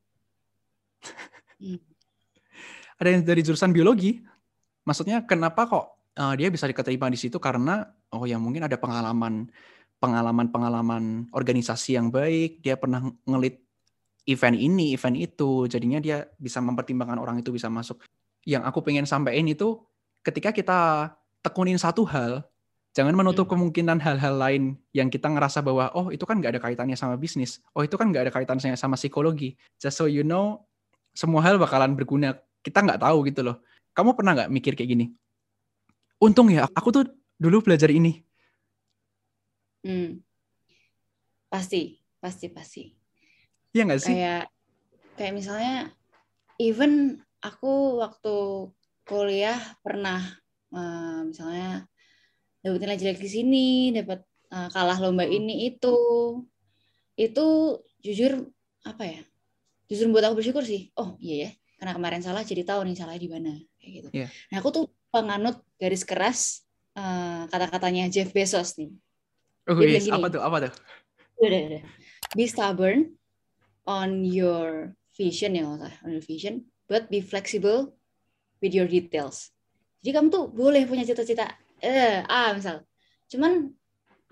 Hmm. 1.61 1.79
ada 3.01 3.09
yang 3.13 3.23
dari 3.23 3.45
jurusan 3.45 3.71
biologi. 3.77 4.25
Maksudnya 4.83 5.23
kenapa 5.29 5.69
kok 5.69 5.87
uh, 6.19 6.35
dia 6.35 6.51
bisa 6.51 6.67
diterima 6.67 7.07
di 7.07 7.19
situ 7.21 7.39
karena 7.39 7.87
oh 8.13 8.27
ya 8.27 8.37
mungkin 8.37 8.67
ada 8.67 8.77
pengalaman 8.77 9.49
pengalaman-pengalaman 10.03 11.31
organisasi 11.31 11.95
yang 11.95 12.11
baik, 12.11 12.59
dia 12.59 12.75
pernah 12.75 13.07
ngelit 13.23 13.63
event 14.27 14.59
ini, 14.59 14.99
event 14.99 15.15
itu, 15.15 15.71
jadinya 15.71 16.03
dia 16.03 16.27
bisa 16.43 16.59
mempertimbangkan 16.59 17.23
orang 17.23 17.39
itu 17.39 17.55
bisa 17.55 17.71
masuk. 17.71 18.03
Yang 18.43 18.67
aku 18.67 18.83
pengen 18.83 19.07
sampaikan 19.07 19.47
itu 19.47 19.79
ketika 20.27 20.51
kita 20.51 20.81
tekunin 21.39 21.79
satu 21.79 22.03
hal, 22.03 22.43
jangan 22.93 23.17
menutup 23.17 23.49
Hmm. 23.49 23.57
kemungkinan 23.57 23.99
hal-hal 24.05 24.37
lain 24.37 24.63
yang 24.93 25.09
kita 25.09 25.29
ngerasa 25.33 25.65
bahwa 25.65 25.89
oh 25.97 26.13
itu 26.13 26.23
kan 26.29 26.39
nggak 26.39 26.57
ada 26.57 26.61
kaitannya 26.61 26.97
sama 26.97 27.17
bisnis, 27.17 27.61
oh 27.73 27.81
itu 27.81 27.97
kan 27.97 28.13
nggak 28.13 28.29
ada 28.29 28.33
kaitannya 28.33 28.77
sama 28.77 29.01
psikologi. 29.01 29.57
Just 29.81 29.97
so 29.97 30.05
you 30.05 30.23
know, 30.23 30.61
semua 31.17 31.41
hal 31.45 31.57
bakalan 31.57 31.97
berguna. 31.97 32.37
Kita 32.63 32.85
nggak 32.85 33.01
tahu 33.01 33.27
gitu 33.33 33.41
loh. 33.43 33.57
Kamu 33.97 34.15
pernah 34.15 34.33
nggak 34.37 34.51
mikir 34.53 34.73
kayak 34.77 34.91
gini? 34.93 35.07
Untung 36.23 36.53
ya, 36.53 36.69
aku 36.71 36.89
tuh 36.95 37.05
dulu 37.41 37.65
belajar 37.65 37.91
ini. 37.91 38.23
Hmm. 39.83 40.23
Pasti, 41.51 41.99
pasti, 42.23 42.47
pasti. 42.49 42.85
Iya 43.75 43.83
nggak 43.89 44.01
sih? 44.01 44.15
Kayak 44.15 44.45
kayak 45.19 45.33
misalnya 45.35 45.77
even 46.61 47.19
aku 47.43 47.99
waktu 47.99 48.69
kuliah 49.03 49.59
pernah 49.83 50.23
eh, 50.73 51.21
misalnya 51.27 51.91
dapat 52.63 52.79
nilai 52.79 52.99
jelek 52.99 53.19
di 53.19 53.31
sini, 53.31 53.69
dapat 53.91 54.23
eh, 54.55 54.69
kalah 54.71 54.99
lomba 55.03 55.27
ini 55.27 55.69
itu. 55.69 55.97
Itu 57.19 57.79
jujur 58.01 58.49
apa 58.87 59.05
ya? 59.05 59.21
Jujur 59.91 60.09
buat 60.15 60.25
aku 60.25 60.41
bersyukur 60.41 60.65
sih. 60.65 60.95
Oh, 60.97 61.19
iya 61.19 61.47
ya. 61.47 61.51
Karena 61.83 61.93
kemarin 61.99 62.23
salah 62.23 62.47
jadi 62.47 62.63
tahu 62.63 62.87
nih 62.87 62.95
salahnya 62.95 63.21
di 63.21 63.31
mana 63.31 63.53
kayak 63.83 63.93
gitu. 63.93 64.09
Iya. 64.15 64.27
Nah, 64.55 64.57
aku 64.63 64.69
tuh 64.71 64.85
penganut 65.11 65.61
garis 65.77 66.07
keras 66.07 66.63
eh, 66.95 67.43
kata-katanya 67.51 68.07
Jeff 68.09 68.31
Bezos 68.31 68.79
nih. 68.79 68.95
Oh, 69.67 69.79
dia 69.79 69.99
bilang 69.99 70.23
apa 70.23 70.27
gini. 70.27 70.35
tuh? 70.35 70.43
Apa 70.43 70.57
tuh? 70.63 70.73
Udah, 71.43 71.61
udah. 71.71 71.83
Be 72.33 72.45
stubborn 72.49 72.99
on 73.87 74.23
your 74.23 74.95
vision 75.15 75.59
ya, 75.59 75.67
salah, 75.67 75.95
on 76.07 76.11
your 76.17 76.25
vision, 76.25 76.67
but 76.87 77.11
be 77.11 77.21
flexible 77.21 77.95
with 78.63 78.73
your 78.73 78.87
details. 78.87 79.51
Jadi 80.03 80.19
kamu 80.19 80.29
tuh 80.31 80.45
boleh 80.51 80.83
punya 80.87 81.07
cita-cita 81.07 81.47
eh 81.83 82.23
A 82.25 82.55
misal. 82.55 82.87
Cuman 83.27 83.75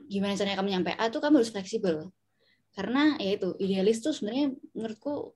gimana 0.07 0.38
caranya 0.38 0.59
kamu 0.59 0.71
nyampe 0.71 0.90
A 0.95 1.11
tuh 1.11 1.19
kamu 1.19 1.42
harus 1.42 1.50
fleksibel. 1.50 2.09
Karena 2.71 3.19
ya 3.19 3.35
itu 3.35 3.59
idealis 3.59 3.99
tuh 4.00 4.14
sebenarnya 4.14 4.54
menurutku 4.73 5.35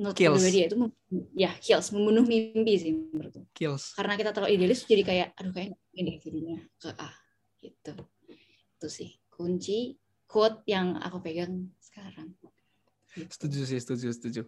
menurut 0.00 0.16
Kills. 0.16 0.40
pribadi 0.40 0.58
ya 0.58 0.66
itu 0.66 0.76
ya 1.36 1.50
kills 1.60 1.92
membunuh 1.94 2.24
mimpi 2.26 2.74
sih 2.80 2.92
menurutku. 2.96 3.46
Kills. 3.54 3.94
Karena 3.94 4.18
kita 4.18 4.30
terlalu 4.34 4.50
idealis 4.58 4.82
jadi 4.88 5.02
kayak 5.06 5.28
aduh 5.38 5.52
kayak 5.54 5.78
ini 5.94 6.18
jadinya 6.18 6.58
ke 6.80 6.90
A 6.98 7.10
gitu. 7.62 7.94
Itu 8.80 8.88
sih 8.90 9.10
kunci 9.30 9.94
quote 10.26 10.66
yang 10.66 10.98
aku 10.98 11.22
pegang 11.22 11.70
sekarang. 11.78 12.34
Gitu. 13.12 13.28
Setuju 13.28 13.60
sih, 13.68 13.78
setuju, 13.78 14.08
setuju. 14.10 14.42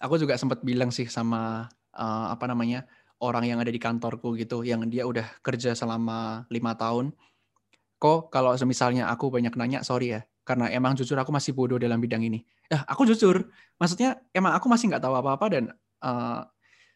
Aku 0.00 0.16
juga 0.16 0.40
sempat 0.40 0.64
bilang 0.64 0.88
sih 0.88 1.04
sama 1.06 1.68
eh, 1.92 2.26
apa 2.32 2.48
namanya 2.48 2.88
orang 3.22 3.44
yang 3.48 3.58
ada 3.62 3.72
di 3.72 3.80
kantorku 3.80 4.36
gitu, 4.36 4.62
yang 4.66 4.84
dia 4.88 5.08
udah 5.08 5.24
kerja 5.40 5.72
selama 5.72 6.44
lima 6.52 6.76
tahun. 6.76 7.12
Kok 7.96 8.28
kalau 8.28 8.52
misalnya 8.68 9.08
aku 9.08 9.32
banyak 9.32 9.56
nanya, 9.56 9.80
sorry 9.80 10.12
ya, 10.12 10.20
karena 10.44 10.68
emang 10.68 10.92
jujur 10.92 11.16
aku 11.16 11.32
masih 11.32 11.56
bodoh 11.56 11.80
dalam 11.80 11.96
bidang 11.96 12.20
ini. 12.20 12.44
Ya, 12.68 12.84
aku 12.84 13.08
jujur, 13.08 13.48
maksudnya 13.80 14.20
emang 14.36 14.52
aku 14.52 14.68
masih 14.68 14.92
nggak 14.92 15.00
tahu 15.00 15.16
apa-apa 15.16 15.46
dan 15.48 15.64
eh, 16.04 16.40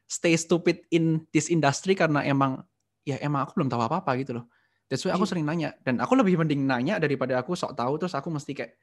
stay 0.04 0.36
stupid 0.36 0.84
in 0.92 1.24
this 1.32 1.48
industry 1.48 1.96
karena 1.96 2.20
emang 2.26 2.60
ya 3.06 3.16
emang 3.24 3.48
aku 3.48 3.56
belum 3.56 3.72
tahu 3.72 3.80
apa-apa 3.80 4.12
gitu 4.20 4.36
loh. 4.36 4.44
That's 4.90 5.06
why 5.06 5.14
aku 5.14 5.24
Iya. 5.24 5.30
sering 5.38 5.46
nanya 5.46 5.70
dan 5.86 6.02
aku 6.02 6.18
lebih 6.18 6.34
mending 6.36 6.66
nanya 6.66 6.98
daripada 6.98 7.38
aku 7.38 7.54
sok 7.54 7.78
tahu 7.78 7.96
terus 7.96 8.12
aku 8.12 8.28
mesti 8.28 8.52
kayak 8.52 8.74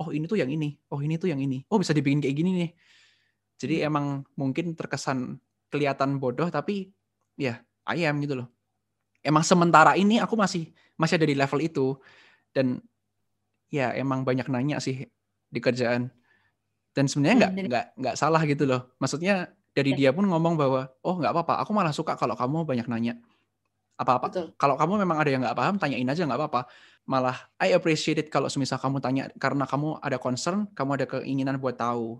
oh 0.00 0.14
ini 0.14 0.24
tuh 0.30 0.38
yang 0.40 0.48
ini, 0.48 0.78
oh 0.94 1.00
ini 1.02 1.18
tuh 1.20 1.28
yang 1.28 1.42
ini, 1.42 1.66
oh 1.68 1.76
bisa 1.76 1.92
dibikin 1.92 2.22
kayak 2.22 2.36
gini 2.38 2.50
nih. 2.56 2.70
Jadi 3.56 3.76
Hmm. 3.82 3.88
emang 3.88 4.06
mungkin 4.36 4.72
terkesan 4.78 5.40
kelihatan 5.70 6.18
bodoh 6.22 6.48
tapi 6.48 6.90
ya 7.36 7.60
I 7.86 8.06
am 8.06 8.18
gitu 8.22 8.42
loh. 8.42 8.48
Emang 9.22 9.42
sementara 9.42 9.98
ini 9.98 10.22
aku 10.22 10.38
masih 10.38 10.70
masih 10.96 11.18
ada 11.18 11.26
di 11.26 11.36
level 11.36 11.60
itu 11.62 11.86
dan 12.54 12.80
ya 13.70 13.92
emang 13.94 14.22
banyak 14.22 14.46
nanya 14.50 14.78
sih 14.78 15.06
di 15.50 15.60
kerjaan. 15.62 16.10
Dan 16.96 17.04
sebenarnya 17.10 17.36
nggak 17.46 17.52
nggak 17.68 17.86
nggak 18.00 18.14
salah 18.16 18.42
gitu 18.48 18.64
loh. 18.64 18.96
Maksudnya 18.98 19.52
dari 19.76 19.92
dia 19.92 20.14
pun 20.14 20.24
ngomong 20.24 20.56
bahwa 20.56 20.88
oh 21.04 21.14
nggak 21.20 21.32
apa-apa, 21.36 21.54
aku 21.60 21.70
malah 21.76 21.92
suka 21.92 22.16
kalau 22.16 22.32
kamu 22.32 22.64
banyak 22.64 22.86
nanya. 22.88 23.14
Apa-apa 23.96 24.56
kalau 24.56 24.76
kamu 24.76 25.04
memang 25.04 25.18
ada 25.20 25.30
yang 25.32 25.40
nggak 25.44 25.56
paham 25.56 25.76
tanyain 25.80 26.04
aja 26.04 26.24
nggak 26.28 26.36
apa-apa 26.36 26.68
malah 27.06 27.38
I 27.62 27.72
appreciate 27.72 28.18
it 28.18 28.28
kalau 28.28 28.50
semisal 28.50 28.82
kamu 28.82 28.98
tanya 28.98 29.30
karena 29.38 29.62
kamu 29.64 30.02
ada 30.02 30.18
concern 30.18 30.66
kamu 30.74 31.00
ada 31.00 31.06
keinginan 31.06 31.56
buat 31.62 31.78
tahu 31.78 32.18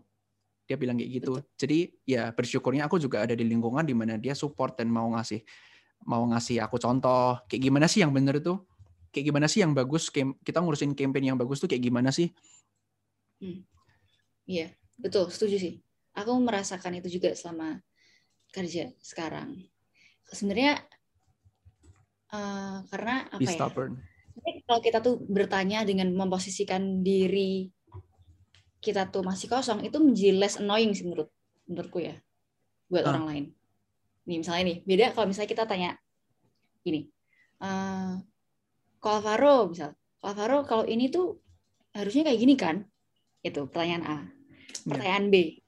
dia 0.66 0.76
bilang 0.76 0.98
kayak 0.98 1.10
gitu 1.22 1.32
jadi 1.54 1.78
ya 2.02 2.22
bersyukurnya 2.34 2.90
aku 2.90 2.98
juga 2.98 3.22
ada 3.22 3.32
di 3.32 3.46
lingkungan 3.46 3.86
di 3.86 3.94
mana 3.94 4.18
dia 4.18 4.34
support 4.34 4.74
dan 4.76 4.90
mau 4.90 5.06
ngasih 5.14 5.40
mau 6.04 6.22
ngasih 6.26 6.60
aku 6.60 6.76
contoh 6.82 7.38
kayak 7.46 7.62
gimana 7.70 7.86
sih 7.86 8.02
yang 8.02 8.10
bener 8.10 8.42
tuh 8.42 8.66
kayak 9.14 9.32
gimana 9.32 9.46
sih 9.46 9.64
yang 9.64 9.72
bagus 9.72 10.10
kita 10.12 10.58
ngurusin 10.60 10.92
campaign 10.92 11.32
yang 11.32 11.38
bagus 11.38 11.62
tuh 11.62 11.70
kayak 11.70 11.86
gimana 11.86 12.10
sih 12.12 12.28
Iya, 14.46 14.70
betul, 14.96 15.28
setuju 15.28 15.56
sih. 15.58 15.74
Aku 16.16 16.32
merasakan 16.40 16.96
itu 17.02 17.18
juga 17.20 17.34
selama 17.36 17.82
kerja 18.54 18.94
sekarang. 19.02 19.58
Sebenarnya 20.30 20.80
eh, 22.32 22.76
karena 22.88 23.16
apa 23.28 23.42
be 23.42 23.46
ya? 23.46 23.52
stubborn 23.52 23.92
Sebenarnya 24.32 24.54
Kalau 24.66 24.80
kita 24.82 24.98
tuh 25.02 25.14
bertanya 25.26 25.78
dengan 25.86 26.08
memposisikan 26.14 27.02
diri 27.02 27.70
kita 28.86 29.10
tuh 29.10 29.26
masih 29.26 29.50
kosong, 29.50 29.82
itu 29.82 29.98
menjadi 29.98 30.32
less 30.38 30.56
annoying 30.56 30.94
sih 30.94 31.02
menurut 31.02 31.26
menurutku 31.66 31.98
ya, 31.98 32.14
buat 32.86 33.02
Ah. 33.02 33.10
orang 33.10 33.24
lain. 33.26 33.44
Nih 34.24 34.36
misalnya 34.38 34.62
nih, 34.70 34.76
beda 34.82 35.06
kalau 35.10 35.26
misalnya 35.26 35.50
kita 35.50 35.64
tanya 35.66 35.90
gini, 36.80 37.10
eh 37.58 38.14
Ko 38.96 39.08
Alvaro 39.12 39.66
misal, 39.66 39.90
Ko 40.18 40.30
Alvaro 40.30 40.62
kalau 40.62 40.86
ini 40.86 41.10
tuh 41.10 41.42
harusnya 41.90 42.22
kayak 42.24 42.38
gini 42.38 42.54
kan? 42.54 42.76
Itu 43.40 43.66
pertanyaan 43.66 44.04
A. 44.04 44.16
Pertanyaan 44.82 45.26
B, 45.28 45.58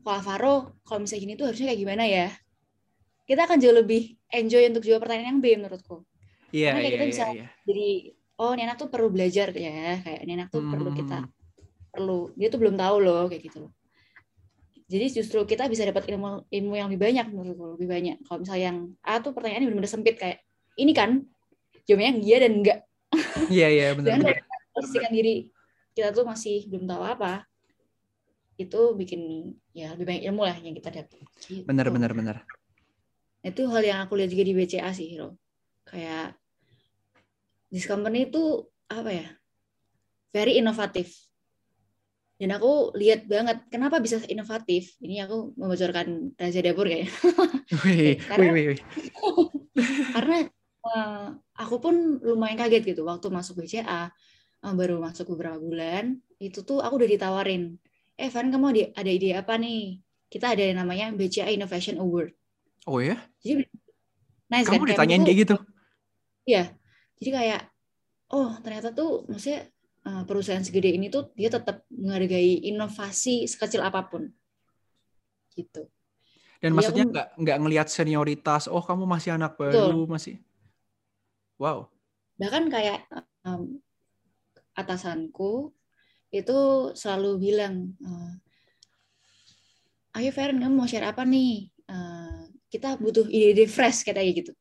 Ko 0.00 0.08
Alvaro 0.10 0.76
kalau 0.82 1.00
misalnya 1.00 1.22
gini 1.24 1.34
tuh 1.34 1.46
harusnya 1.48 1.72
kayak 1.72 1.80
gimana 1.80 2.04
ya? 2.04 2.28
Kita 3.24 3.44
akan 3.44 3.60
jauh 3.60 3.76
lebih 3.76 4.16
enjoy 4.28 4.64
untuk 4.68 4.84
jawab 4.84 5.04
pertanyaan 5.04 5.36
yang 5.36 5.40
B 5.40 5.46
menurutku 5.56 6.04
iya 6.48 6.72
Karena 6.72 6.80
kayak 6.80 6.88
iya 6.88 6.96
kita 6.96 7.04
iya 7.04 7.12
bisa- 7.12 7.34
iya. 7.36 7.46
jadi 7.64 7.88
oh 8.40 8.50
ini 8.56 8.62
anak 8.64 8.76
tuh 8.76 8.88
perlu 8.88 9.08
belajar 9.12 9.52
ya 9.52 10.00
kayak 10.00 10.20
ini 10.24 10.32
anak 10.32 10.48
tuh 10.48 10.64
perlu 10.64 10.90
kita 10.92 11.18
Hmm. 11.20 11.32
Perlu. 11.90 12.32
Dia 12.38 12.48
tuh 12.52 12.60
belum 12.60 12.76
tahu 12.76 12.96
loh 13.02 13.26
kayak 13.28 13.42
gitu. 13.48 13.66
Loh 13.66 13.72
jadi 14.88 15.04
justru 15.12 15.44
kita 15.44 15.68
bisa 15.68 15.84
dapat 15.84 16.08
ilmu 16.08 16.48
ilmu 16.48 16.72
yang 16.72 16.88
lebih 16.88 17.12
banyak 17.12 17.26
menurutku 17.28 17.76
lebih 17.76 17.88
banyak. 17.92 18.16
Kalau 18.24 18.40
misalnya 18.40 18.64
yang 18.72 18.78
A 19.04 19.20
tuh 19.20 19.36
pertanyaannya 19.36 19.68
benar-benar 19.68 19.92
sempit 19.92 20.16
kayak 20.16 20.40
ini 20.80 20.96
kan? 20.96 21.28
Jawabannya 21.84 22.08
yang 22.08 22.20
iya 22.24 22.36
dan 22.40 22.52
enggak. 22.56 22.78
Iya 23.52 23.68
iya 23.68 23.86
benar 23.92 24.16
posisikan 24.72 25.12
diri. 25.20 25.52
Kita 25.92 26.08
tuh 26.16 26.24
masih 26.24 26.64
belum 26.72 26.88
tahu 26.88 27.04
apa. 27.04 27.44
Itu 28.56 28.96
bikin 28.96 29.52
ya 29.76 29.92
lebih 29.92 30.08
banyak 30.08 30.24
ilmu 30.32 30.42
lah 30.48 30.56
yang 30.56 30.72
kita 30.72 30.88
dapat. 30.88 31.20
Gitu. 31.36 31.68
benar 31.68 31.92
benar 31.92 32.16
benar 32.16 32.36
itu 33.38 33.70
hal 33.70 33.86
yang 33.86 34.02
aku 34.02 34.18
lihat 34.18 34.34
juga 34.34 34.44
di 34.44 34.52
BCA 34.56 34.90
sih 34.90 35.14
Hiro. 35.14 35.38
Kayak 35.86 36.34
this 37.70 37.86
company 37.86 38.26
itu 38.26 38.66
apa 38.90 39.10
ya 39.14 39.28
very 40.32 40.58
inovatif 40.58 41.27
dan 42.38 42.54
aku 42.54 42.94
lihat 42.94 43.26
banget 43.26 43.66
kenapa 43.66 43.98
bisa 43.98 44.22
inovatif? 44.30 44.94
Ini 45.02 45.26
aku 45.26 45.58
membocorkan 45.58 46.38
rahasia 46.38 46.62
dapur 46.62 46.86
kayaknya. 46.86 47.10
Wih 47.82 48.14
karena- 48.30 48.54
wih 48.54 48.64
wih. 48.74 48.80
Karena 50.14 50.46
eh, 50.88 51.26
aku 51.54 51.76
pun 51.78 51.94
lumayan 52.22 52.58
kaget 52.58 52.94
gitu 52.94 53.02
waktu 53.06 53.26
masuk 53.30 53.62
BCA 53.62 54.10
eh, 54.62 54.74
baru 54.74 54.98
masuk 54.98 55.34
beberapa 55.34 55.58
bulan 55.58 56.18
itu 56.38 56.62
tuh 56.62 56.78
aku 56.78 57.02
udah 57.02 57.10
ditawarin 57.10 57.74
eh 58.18 58.26
Van 58.30 58.50
kamu 58.50 58.66
ada, 58.74 58.82
ada 58.98 59.10
ide 59.10 59.30
apa 59.34 59.54
nih? 59.54 60.02
Kita 60.26 60.54
ada 60.54 60.62
yang 60.62 60.82
namanya 60.82 61.14
BCA 61.14 61.54
Innovation 61.54 62.02
Award. 62.02 62.34
Oh 62.86 62.98
ya? 62.98 63.14
Jadi 63.42 63.66
nice 64.50 64.66
kamu 64.66 64.74
kan? 64.74 64.86
Kayak 64.86 64.90
ditanyain 64.94 65.22
kayak 65.22 65.38
gitu? 65.46 65.56
Iya, 66.42 66.64
jadi 67.22 67.30
kayak 67.34 67.60
oh 68.34 68.50
ternyata 68.58 68.90
tuh 68.90 69.26
maksudnya 69.30 69.62
uh, 69.62 69.77
perusahaan 70.28 70.64
segede 70.64 70.94
ini 70.94 71.12
tuh 71.12 71.30
dia 71.34 71.50
tetap 71.52 71.84
menghargai 71.90 72.68
inovasi 72.68 73.44
sekecil 73.44 73.82
apa 73.84 74.06
pun, 74.06 74.30
gitu. 75.54 75.88
dan 76.58 76.70
Iya, 76.72 76.76
maksudnya 76.76 77.04
nggak 77.06 77.28
nggak 77.38 77.58
ngelihat 77.62 77.88
senioritas 77.90 78.66
oh 78.66 78.82
kamu 78.82 79.04
masih 79.06 79.36
anak 79.38 79.54
Betul. 79.54 79.92
baru 79.92 80.02
masih 80.10 80.36
wow 81.60 81.86
Bahkan 82.38 82.70
kayak 82.70 83.02
um, 83.42 83.82
atasanku 84.78 85.74
itu 86.30 86.58
selalu 86.94 87.50
bilang, 87.50 87.98
uh, 87.98 88.32
ayo 90.22 90.30
Feren 90.30 90.62
kamu 90.62 90.74
mau 90.78 90.86
share 90.86 91.10
apa 91.10 91.26
nih? 91.26 91.66
Uh, 91.90 92.46
kita 92.70 92.94
butuh 93.02 93.26
ide-ide 93.26 93.66
fresh 93.66 94.06
katanya 94.06 94.30
gitu. 94.30 94.52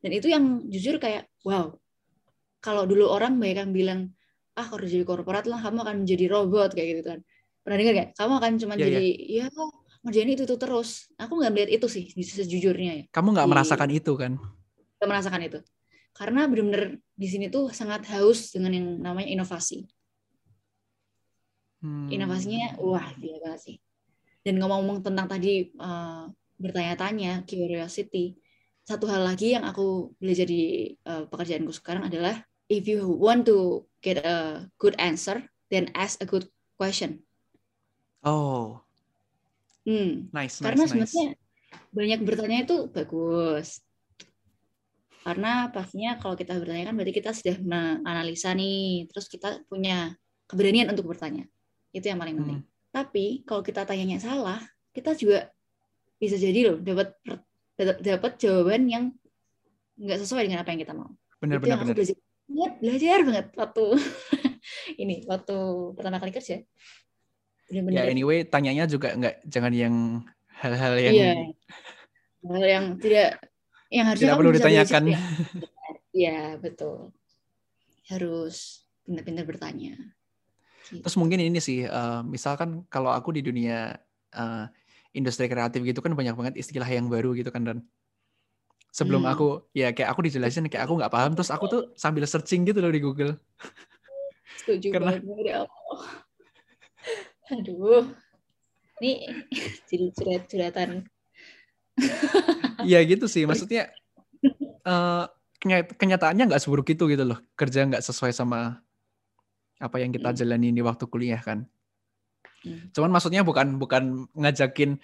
Dan 0.00 0.10
itu 0.16 0.32
yang 0.32 0.64
jujur 0.72 0.96
kayak 0.96 1.28
wow. 1.44 1.76
Kalau 2.64 2.88
dulu 2.88 3.12
orang 3.12 3.36
banyak 3.36 3.58
yang 3.60 3.72
bilang, 3.74 4.00
ah 4.58 4.66
kalau 4.68 4.84
jadi 4.84 5.04
korporat 5.06 5.44
lah 5.48 5.58
kamu 5.64 5.78
akan 5.84 5.96
menjadi 6.04 6.24
robot 6.28 6.76
kayak 6.76 6.88
gitu 6.96 7.02
kan. 7.08 7.18
Pernah 7.62 7.76
dengar 7.78 7.94
gak? 7.94 8.08
Kamu 8.18 8.32
akan 8.42 8.52
cuma 8.58 8.74
Iya, 8.74 8.80
iya. 8.82 8.86
jadi 8.90 9.06
ya 9.26 9.46
ngerjain 10.02 10.30
itu 10.34 10.42
itu 10.44 10.56
terus. 10.58 10.90
Aku 11.16 11.32
nggak 11.38 11.52
melihat 11.54 11.70
itu 11.78 11.86
sih 11.86 12.04
sejujurnya 12.10 12.92
ya. 12.92 13.04
kamu 13.14 13.38
nggak 13.38 13.48
merasakan 13.48 13.90
itu 13.94 14.12
kan 14.18 14.32
Kita 14.98 15.04
merasakan 15.06 15.42
itu. 15.46 15.60
karena 16.12 16.44
benar-benar 16.44 17.00
di 17.16 17.24
sini 17.24 17.48
tuh 17.48 17.72
sangat 17.72 18.04
haus 18.12 18.52
dengan 18.52 18.76
yang 18.76 18.86
namanya 19.00 19.32
inovasi. 19.32 19.88
Hmm. 21.82 22.06
Inovasinya 22.12 22.76
wah 22.78 23.08
gila 23.16 23.38
banget 23.42 23.60
sih. 23.64 23.76
Dan 24.44 24.60
ngomong-ngomong 24.60 25.00
tentang 25.02 25.26
tadi 25.30 25.70
uh, 25.80 26.28
bertanya-tanya 26.60 27.42
curiosity, 27.48 28.36
satu 28.84 29.06
hal 29.08 29.22
lagi 29.24 29.54
yang 29.54 29.64
aku 29.66 30.12
belajar 30.18 30.46
di 30.46 30.92
uh, 31.06 31.26
pekerjaanku 31.30 31.72
sekarang 31.74 32.06
adalah 32.06 32.42
if 32.68 32.86
you 32.86 33.06
want 33.06 33.46
to 33.48 33.86
get 34.02 34.22
a 34.22 34.66
good 34.78 34.94
answer, 34.98 35.46
then 35.72 35.90
ask 35.94 36.20
a 36.22 36.28
good 36.28 36.46
question. 36.76 37.22
Oh, 38.22 38.82
Hmm. 39.82 40.30
nice, 40.30 40.62
Karena 40.62 40.86
nice, 40.86 40.94
nice. 40.94 41.10
sebenarnya 41.10 41.26
banyak 41.90 42.20
bertanya 42.22 42.58
itu 42.62 42.76
bagus. 42.86 43.82
Karena 45.22 45.70
pastinya 45.70 46.18
kalau 46.18 46.34
kita 46.38 46.58
bertanya 46.58 46.90
kan 46.90 46.94
berarti 46.98 47.14
kita 47.14 47.30
sudah 47.34 47.56
menganalisa 47.62 48.54
nih, 48.54 49.10
terus 49.10 49.26
kita 49.26 49.62
punya 49.66 50.14
keberanian 50.46 50.90
untuk 50.90 51.10
bertanya. 51.10 51.46
Itu 51.94 52.10
yang 52.10 52.18
paling 52.22 52.38
penting. 52.38 52.60
Hmm. 52.62 52.70
Tapi 52.94 53.42
kalau 53.46 53.62
kita 53.62 53.86
tanyanya 53.86 54.22
salah, 54.22 54.62
kita 54.94 55.14
juga 55.18 55.50
bisa 56.18 56.38
jadi 56.38 56.70
loh 56.70 56.78
dapat 56.78 57.18
dapat, 57.78 58.38
jawaban 58.38 58.86
yang 58.86 59.04
nggak 59.98 60.22
sesuai 60.22 60.46
dengan 60.46 60.62
apa 60.62 60.70
yang 60.74 60.80
kita 60.82 60.94
mau. 60.94 61.10
Itu 61.42 61.66
yang 61.66 61.82
aku 61.82 61.90
belajar 61.90 62.18
banget, 62.52 62.72
belajar 62.78 63.18
banget 63.24 63.46
waktu 63.56 63.84
ini 65.02 65.16
waktu 65.26 65.56
pertama 65.96 66.20
kali 66.20 66.32
kerja. 66.32 66.60
Ya 67.72 67.80
Bener-bener 67.80 68.12
anyway, 68.12 68.44
tanyanya 68.44 68.84
juga 68.84 69.16
nggak 69.16 69.48
jangan 69.48 69.72
yang 69.72 69.94
hal-hal 70.60 70.94
yang 71.00 71.14
Iya. 71.14 71.32
Hal 72.42 72.64
yang 72.66 72.84
tidak 73.00 73.30
yang 73.92 74.06
harusnya 74.08 74.26
tidak 74.32 74.38
perlu 74.38 74.50
belajar 74.52 74.64
ditanyakan. 74.66 75.02
ya. 75.08 75.20
Iya, 76.12 76.40
betul. 76.60 76.96
Harus 78.12 78.84
pintar-pintar 79.08 79.48
bertanya. 79.48 79.96
Gitu. 80.84 81.00
Terus 81.00 81.16
mungkin 81.16 81.40
ini 81.40 81.56
sih, 81.62 81.88
eh, 81.88 82.20
misalkan 82.28 82.84
kalau 82.92 83.08
aku 83.08 83.32
di 83.32 83.40
dunia 83.40 83.96
eh, 84.32 84.64
industri 85.16 85.48
kreatif 85.48 85.80
gitu 85.84 86.00
kan 86.00 86.12
banyak 86.12 86.36
banget 86.36 86.54
istilah 86.56 86.88
yang 86.88 87.08
baru 87.08 87.36
gitu 87.36 87.52
kan 87.52 87.64
dan 87.64 87.78
sebelum 88.92 89.24
Hmm. 89.24 89.32
aku 89.32 89.46
ya 89.72 89.90
kayak 89.90 90.12
aku 90.12 90.20
dijelasin 90.28 90.68
kayak 90.68 90.84
aku 90.84 91.00
nggak 91.00 91.08
paham 91.08 91.32
terus 91.32 91.48
aku 91.48 91.64
tuh 91.66 91.82
sambil 91.96 92.28
searching 92.28 92.62
gitu 92.62 92.78
loh 92.78 92.92
di 92.92 93.00
Google. 93.00 93.40
Setuju 94.60 94.92
karena- 94.92 95.16
banget 95.16 95.46
ya 95.48 95.56
Allah. 95.64 96.00
Aduh. 97.50 98.04
Ini 99.00 99.12
jadi 99.88 100.04
curhat-curhatan. 100.12 100.88
Iya 102.82 103.00
gitu 103.02 103.26
sih, 103.26 103.48
maksudnya 103.48 103.90
kenya- 105.58 105.88
kenyataannya 105.88 106.44
nggak 106.52 106.62
seburuk 106.62 106.86
itu 106.88 107.08
gitu 107.08 107.24
loh. 107.24 107.40
Kerja 107.54 107.88
nggak 107.88 108.04
sesuai 108.04 108.30
sama 108.30 108.82
apa 109.78 109.96
yang 109.98 110.14
kita 110.14 110.30
Hmm. 110.30 110.38
jalani 110.38 110.68
di 110.70 110.82
waktu 110.84 111.04
kuliah 111.08 111.40
kan. 111.40 111.66
Hmm. 112.62 112.92
Cuman 112.94 113.10
maksudnya 113.10 113.42
bukan 113.42 113.80
bukan 113.80 114.28
ngajakin 114.36 115.00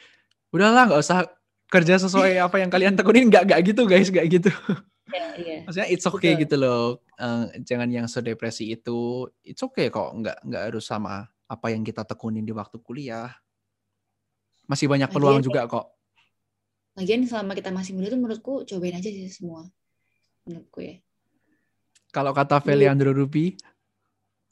udahlah 0.54 0.86
nggak 0.86 1.02
usah 1.02 1.26
kerja 1.68 2.00
sesuai 2.00 2.40
apa 2.40 2.56
yang 2.58 2.72
kalian 2.72 2.96
tekunin 2.96 3.28
nggak 3.28 3.44
nggak 3.44 3.60
gitu 3.72 3.82
guys 3.84 4.08
nggak 4.08 4.26
gitu. 4.28 4.50
Ya, 5.08 5.26
iya. 5.36 5.56
Maksudnya 5.68 5.88
it's 5.88 6.04
okay 6.04 6.36
Betul. 6.36 6.42
gitu 6.44 6.56
loh. 6.56 6.84
Eh, 7.14 7.44
jangan 7.64 7.88
yang 7.88 8.06
sedepresi 8.08 8.72
itu. 8.72 9.28
It's 9.44 9.60
okay 9.60 9.88
kok 9.88 10.08
nggak 10.16 10.44
nggak 10.44 10.62
harus 10.72 10.84
sama 10.84 11.24
apa 11.44 11.66
yang 11.72 11.84
kita 11.84 12.04
tekunin 12.04 12.44
di 12.44 12.52
waktu 12.52 12.80
kuliah. 12.80 13.32
Masih 14.68 14.88
banyak 14.88 15.08
peluang 15.08 15.40
Lagian- 15.40 15.48
juga 15.48 15.60
kok. 15.64 15.86
Lagian 16.96 17.22
selama 17.24 17.54
kita 17.54 17.70
masih 17.70 17.94
muda 17.94 18.10
tuh 18.10 18.18
menurutku 18.18 18.54
cobain 18.66 18.96
aja 18.96 19.08
sih 19.08 19.28
semua. 19.28 19.68
Menurutku 20.44 20.82
ya. 20.82 20.98
Kalau 22.08 22.32
kata 22.32 22.58
Feliandro 22.58 23.12
Ruby, 23.12 23.54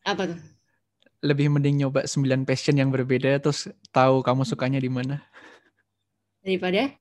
Apa 0.05 0.29
tuh? 0.29 0.39
lebih 1.25 1.49
mending 1.51 1.81
nyoba 1.83 2.05
9 2.05 2.45
passion 2.45 2.77
yang 2.77 2.93
berbeda 2.93 3.41
terus 3.41 3.67
tahu 3.91 4.21
kamu 4.21 4.45
sukanya 4.45 4.77
di 4.79 4.93
mana 4.93 5.25
Daripada 6.45 6.93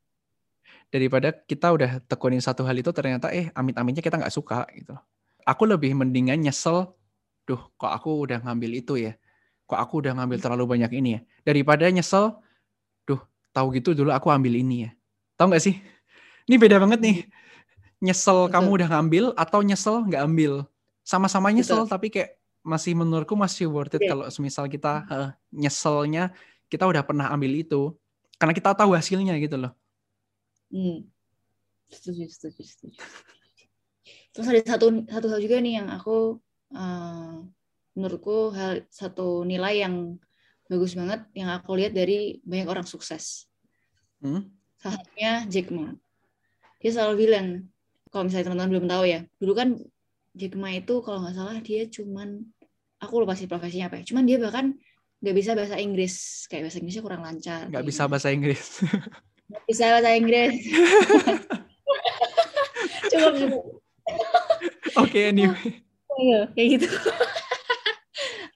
daripada 0.93 1.33
kita 1.33 1.73
udah 1.73 1.91
tekunin 2.05 2.39
satu 2.39 2.63
hal 2.63 2.77
itu 2.77 2.89
ternyata 2.95 3.29
eh 3.33 3.51
amit-amitnya 3.53 4.01
kita 4.01 4.17
nggak 4.21 4.33
suka 4.33 4.65
gitu. 4.73 4.95
Aku 5.45 5.69
lebih 5.69 5.93
mendingan 5.93 6.41
nyesel, 6.41 6.93
duh 7.45 7.61
kok 7.77 7.91
aku 7.91 8.25
udah 8.25 8.41
ngambil 8.41 8.71
itu 8.81 8.97
ya, 8.97 9.13
kok 9.69 9.77
aku 9.77 10.01
udah 10.01 10.17
ngambil 10.17 10.41
terlalu 10.41 10.65
banyak 10.65 10.91
ini 10.97 11.09
ya, 11.17 11.19
daripada 11.45 11.85
nyesel, 11.89 12.41
duh 13.05 13.21
tahu 13.53 13.77
gitu 13.77 13.93
dulu 13.93 14.09
aku 14.09 14.33
ambil 14.33 14.57
ini 14.57 14.89
ya, 14.89 14.91
tahu 15.37 15.53
nggak 15.53 15.63
sih? 15.63 15.77
Ini 16.49 16.55
beda 16.57 16.81
banget 16.81 16.99
nih, 17.01 17.17
nyesel 18.01 18.49
Betul. 18.49 18.53
kamu 18.57 18.69
udah 18.81 18.87
ngambil 18.97 19.25
atau 19.37 19.59
nyesel 19.61 19.95
nggak 20.09 20.21
ambil, 20.25 20.65
sama-sama 21.05 21.53
nyesel 21.53 21.85
Betul. 21.85 21.93
tapi 21.93 22.07
kayak 22.09 22.41
masih 22.65 22.97
menurutku 22.97 23.37
masih 23.37 23.69
worth 23.69 23.93
it 23.93 24.01
Iya. 24.01 24.17
kalau 24.17 24.25
semisal 24.33 24.65
kita 24.65 25.05
eh, 25.05 25.29
nyeselnya 25.53 26.33
kita 26.65 26.89
udah 26.89 27.05
pernah 27.05 27.29
ambil 27.29 27.53
itu, 27.53 27.93
karena 28.41 28.57
kita 28.57 28.73
tahu 28.73 28.97
hasilnya 28.97 29.37
gitu 29.37 29.61
loh. 29.61 29.77
Hmm. 30.75 31.07
Setuju, 31.87 32.27
setuju, 32.27 32.61
setuju. 32.67 32.99
Terus 34.35 34.47
ada 34.51 34.59
satu 34.67 35.07
satu 35.07 35.27
hal 35.31 35.39
juga 35.39 35.63
nih 35.63 35.79
yang 35.79 35.87
aku 35.87 36.43
eh, 36.75 37.35
menurutku 37.95 38.51
hal 38.51 38.83
satu 38.91 39.47
nilai 39.47 39.87
yang 39.87 40.19
bagus 40.67 40.99
banget 40.99 41.23
yang 41.31 41.47
aku 41.55 41.79
lihat 41.79 41.95
dari 41.95 42.43
banyak 42.43 42.67
orang 42.67 42.83
sukses. 42.83 43.47
Hmm? 44.19 44.51
Salah 44.75 44.99
satunya 44.99 45.31
Jack 45.47 45.71
Ma. 45.71 45.95
Dia 46.83 46.91
selalu 46.91 47.13
bilang 47.23 47.71
kalau 48.11 48.27
misalnya 48.27 48.51
teman-teman 48.51 48.71
belum 48.75 48.87
tahu 48.91 49.03
ya, 49.07 49.19
dulu 49.39 49.53
kan 49.55 49.79
Jack 50.35 50.59
Ma 50.59 50.75
itu 50.75 50.99
kalau 50.99 51.23
nggak 51.23 51.35
salah 51.39 51.57
dia 51.63 51.87
cuman 51.87 52.43
aku 52.99 53.23
lupa 53.23 53.39
sih 53.39 53.47
profesinya 53.47 53.87
apa 53.87 54.03
ya. 54.03 54.11
Cuman 54.11 54.27
dia 54.27 54.35
bahkan 54.43 54.75
nggak 55.23 55.35
bisa 55.39 55.55
bahasa 55.55 55.79
Inggris, 55.79 56.43
kayak 56.51 56.67
bahasa 56.67 56.77
Inggrisnya 56.83 57.03
kurang 57.07 57.23
lancar. 57.23 57.71
Nggak 57.71 57.85
bisa 57.87 58.03
gimana. 58.03 58.11
bahasa 58.11 58.27
Inggris. 58.35 58.63
Bisa 59.69 59.93
bahasa 59.93 60.17
Inggris. 60.17 60.57
Coba 63.11 63.29
Oke, 65.01 65.33
anyway. 65.33 65.81
Iya, 66.15 66.39
kayak 66.55 66.67
gitu. 66.79 66.87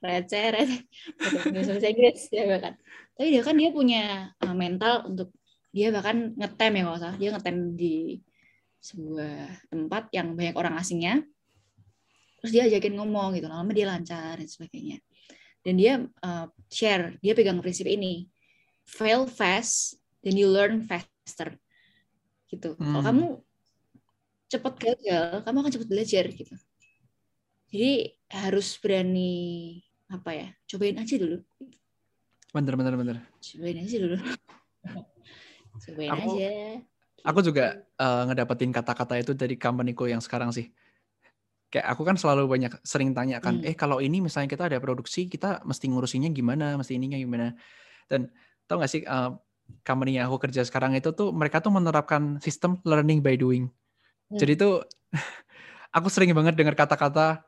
receh, 0.00 0.44
receh. 0.54 0.80
Bisa 1.52 1.70
bahasa 1.76 1.88
Inggris 1.90 2.20
ya 2.32 2.44
bahkan. 2.48 2.74
Tapi 3.14 3.28
dia 3.36 3.42
kan 3.44 3.56
dia 3.58 3.70
punya 3.70 4.32
uh, 4.40 4.56
mental 4.56 5.12
untuk 5.12 5.28
dia 5.70 5.94
bahkan 5.94 6.34
ngetem 6.34 6.80
ya 6.80 6.82
kalau 6.88 6.98
salah. 6.98 7.16
Dia 7.20 7.30
ngetem 7.36 7.56
di 7.76 8.18
sebuah 8.80 9.68
tempat 9.68 10.08
yang 10.16 10.32
banyak 10.32 10.56
orang 10.56 10.74
asingnya. 10.80 11.20
Terus 12.40 12.52
dia 12.56 12.62
ajakin 12.64 12.96
ngomong 12.96 13.36
gitu, 13.36 13.52
lama 13.52 13.68
dia 13.76 13.84
lancar 13.84 14.40
dan 14.40 14.48
sebagainya. 14.48 14.96
Dan 15.60 15.76
dia 15.76 16.00
uh, 16.24 16.48
share, 16.72 17.20
dia 17.20 17.36
pegang 17.36 17.60
prinsip 17.60 17.84
ini. 17.84 18.32
Fail 18.88 19.28
fast, 19.28 19.99
then 20.20 20.36
you 20.36 20.48
learn 20.48 20.84
faster. 20.84 21.56
Gitu. 22.46 22.74
Kalau 22.74 23.00
Hmm. 23.00 23.06
kamu 23.06 23.26
cepat 24.50 24.74
gagal, 24.76 25.24
kamu 25.46 25.56
akan 25.62 25.72
cepat 25.72 25.88
belajar 25.88 26.24
gitu. 26.28 26.54
Jadi 27.70 27.90
harus 28.34 28.74
berani 28.82 29.32
apa 30.10 30.34
ya? 30.34 30.48
Cobain 30.66 30.98
aja 30.98 31.14
dulu. 31.14 31.38
Bener, 32.50 32.74
bener, 32.74 32.94
bener. 32.98 33.16
Cobain 33.38 33.78
aja 33.78 33.96
dulu. 33.96 34.16
Cobain 35.86 36.10
Aku- 36.10 36.34
aja. 36.36 36.50
Aku 37.20 37.44
juga 37.44 37.84
eh, 38.00 38.22
ngedapetin 38.26 38.72
kata-kata 38.72 39.20
itu 39.20 39.36
dari 39.36 39.54
companyku 39.54 40.08
yang 40.08 40.24
sekarang 40.24 40.50
sih. 40.50 40.72
Kayak 41.70 41.94
aku 41.94 42.02
kan 42.02 42.18
selalu 42.18 42.48
banyak 42.50 42.72
sering 42.82 43.14
tanya 43.14 43.38
kan, 43.38 43.62
Hmm. 43.62 43.68
eh 43.68 43.76
kalau 43.78 44.02
ini 44.02 44.18
misalnya 44.18 44.50
kita 44.50 44.66
ada 44.66 44.82
produksi, 44.82 45.30
kita 45.30 45.62
mesti 45.62 45.86
ngurusinnya 45.86 46.32
gimana, 46.34 46.74
mesti 46.74 46.98
ininya 46.98 47.14
gimana. 47.14 47.54
Dan 48.10 48.26
tau 48.66 48.80
gak 48.82 48.90
sih, 48.90 49.04
eh, 49.06 49.30
company 49.82 50.18
yang 50.20 50.28
aku 50.30 50.48
kerja 50.48 50.62
sekarang 50.66 50.94
itu 50.96 51.10
tuh 51.14 51.30
mereka 51.34 51.62
tuh 51.62 51.72
menerapkan 51.72 52.38
sistem 52.42 52.78
learning 52.84 53.20
by 53.24 53.34
doing. 53.34 53.68
Hmm. 54.30 54.38
Jadi 54.38 54.58
tuh 54.58 54.84
aku 55.96 56.08
sering 56.12 56.30
banget 56.34 56.54
dengar 56.54 56.74
kata-kata, 56.76 57.42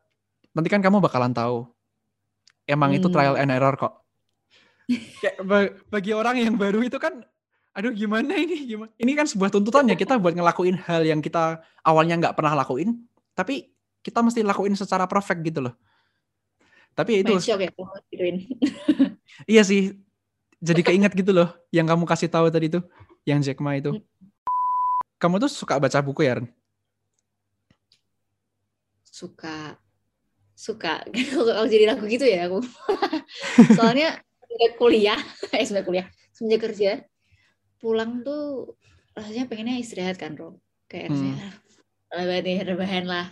nanti 0.52 0.68
kan 0.70 0.82
kamu 0.82 0.98
bakalan 1.02 1.30
tahu. 1.34 1.68
Emang 2.66 2.94
itu 2.94 3.06
Hmm. 3.10 3.14
trial 3.14 3.36
and 3.38 3.50
error 3.50 3.74
kok. 3.74 4.02
Kayak 5.22 5.36
ba- 5.46 5.74
bagi 5.90 6.12
orang 6.14 6.36
yang 6.38 6.54
baru 6.58 6.82
itu 6.82 6.98
kan, 6.98 7.22
aduh 7.74 7.94
gimana 7.94 8.34
ini, 8.34 8.66
gimana? 8.66 8.90
Ini 8.98 9.12
kan 9.14 9.26
sebuah 9.26 9.50
tuntutan 9.54 9.86
ya 9.86 9.96
kita 9.98 10.18
buat 10.18 10.34
ngelakuin 10.34 10.76
hal 10.78 11.06
yang 11.06 11.20
kita 11.22 11.62
awalnya 11.86 12.18
nggak 12.18 12.34
pernah 12.34 12.58
lakuin, 12.58 13.02
tapi 13.32 13.70
kita 14.02 14.18
mesti 14.18 14.42
lakuin 14.42 14.74
secara 14.74 15.06
perfect 15.06 15.40
gitu 15.46 15.62
loh. 15.62 15.74
Tapi 16.92 17.24
itu 17.24 17.32
ya 17.32 17.56
iya 19.52 19.62
sih, 19.64 19.96
jadi 20.62 20.80
keinget 20.86 21.12
gitu 21.18 21.34
loh, 21.34 21.50
yang 21.74 21.90
kamu 21.90 22.06
kasih 22.06 22.30
tahu 22.30 22.46
tadi 22.48 22.70
tuh, 22.70 22.86
yang 23.26 23.42
Jack 23.42 23.58
Ma 23.58 23.74
itu. 23.74 23.98
Kamu 25.18 25.42
tuh 25.42 25.50
suka 25.50 25.82
baca 25.82 25.98
buku 25.98 26.22
ya, 26.22 26.38
Ren? 26.38 26.46
Suka 29.02 29.76
suka 30.54 31.02
kalau 31.34 31.66
jadi 31.66 31.90
lagu 31.90 32.06
gitu 32.06 32.22
ya 32.22 32.46
aku. 32.46 32.62
Soalnya 33.78 34.22
semenjak 34.46 34.72
kuliah, 34.78 35.18
eh 35.58 35.66
semenjak 35.66 35.86
kuliah, 35.90 36.06
semenjak 36.30 36.60
kerja, 36.70 36.90
pulang 37.82 38.22
tuh 38.22 38.74
rasanya 39.18 39.50
pengennya 39.50 39.82
istirahat 39.82 40.16
kan, 40.16 40.38
Ro. 40.38 40.62
Kayak 40.86 41.10
Hmm. 41.10 41.18
rasanya 41.18 41.36
ah, 42.14 42.24
banget 42.28 42.44
nih 42.46 42.58
rebahan 42.62 43.04
lah. 43.08 43.26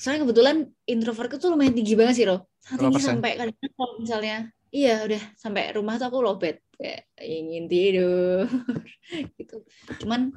soalnya 0.00 0.24
kebetulan 0.24 0.56
introvertku 0.88 1.36
tuh 1.36 1.52
lumayan 1.52 1.76
tinggi 1.76 1.92
banget 1.92 2.14
sih 2.16 2.24
sangat 2.64 2.80
Berapa 2.80 2.96
tinggi 2.96 3.04
sampai 3.04 3.30
kadang 3.36 3.56
kalau 3.76 3.94
misalnya 4.00 4.36
iya 4.70 5.02
udah 5.02 5.22
sampai 5.34 5.74
rumah 5.74 5.98
tuh 5.98 6.06
aku 6.08 6.18
lobet 6.20 6.62
kayak 6.72 7.10
ingin 7.20 7.66
tidur. 7.66 8.46
Gitu. 9.38 9.66
Cuman 9.98 10.30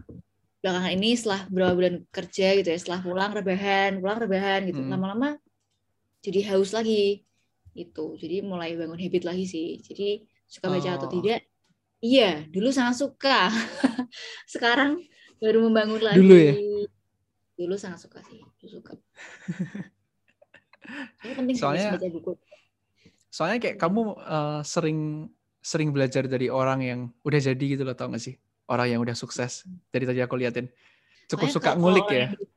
belakangan 0.59 0.91
ini 0.91 1.13
setelah 1.13 1.45
beberapa 1.51 1.73
bulan 1.75 1.95
kerja 2.09 2.55
gitu 2.55 2.67
ya 2.71 2.79
setelah 2.79 3.03
pulang 3.03 3.31
rebahan 3.31 3.99
pulang 3.99 4.15
rebahan 4.17 4.63
gitu 4.65 4.79
Hmm. 4.79 4.95
lama-lama 4.95 5.35
jadi 6.23 6.55
haus 6.55 6.71
lagi 6.71 7.27
gitu. 7.73 8.15
Jadi 8.15 8.41
mulai 8.41 8.73
bangun 8.73 8.95
habit 8.97 9.23
lagi 9.23 9.43
sih. 9.43 9.77
Jadi 9.77 10.23
suka 10.47 10.71
baca 10.71 10.89
atau 10.95 11.07
Oh. 11.07 11.13
tidak 11.13 11.43
iya 11.99 12.43
dulu 12.47 12.71
sangat 12.71 12.95
suka. 12.97 13.51
Sekarang 14.53 15.03
baru 15.37 15.67
membangun 15.67 16.01
lagi. 16.01 16.17
Dulu 16.19 16.35
ya? 16.35 16.53
dulu 17.53 17.77
sangat 17.77 18.01
suka 18.01 18.17
sih 18.25 18.41
dulu 18.57 18.81
suka. 18.81 18.93
Ini 21.23 21.33
penting 21.37 21.55
Soalnya- 21.55 21.93
baca 21.95 22.07
buku 22.09 22.31
Soalnya 23.33 23.57
kayak 23.57 23.81
kamu 23.81 24.01
eh, 24.21 24.61
sering 24.61 24.99
sering 25.57 25.89
belajar 25.89 26.29
dari 26.29 26.53
orang 26.53 26.79
yang 26.85 26.99
udah 27.25 27.39
jadi 27.41 27.65
gitu 27.65 27.81
loh, 27.81 27.97
tau 27.97 28.13
gak 28.13 28.21
sih? 28.21 28.37
Orang 28.69 28.85
yang 28.85 29.01
udah 29.01 29.17
sukses. 29.17 29.65
Dari 29.89 30.05
tadi 30.05 30.21
aku 30.21 30.37
liatin. 30.37 30.69
Cukup 31.25 31.49
Makanya 31.49 31.55
suka 31.57 31.69
kalau- 31.71 31.79
ngulik 31.81 32.05
kalau 32.05 32.13
ya. 32.13 32.27
orang 32.29 32.37
yang- 32.37 32.51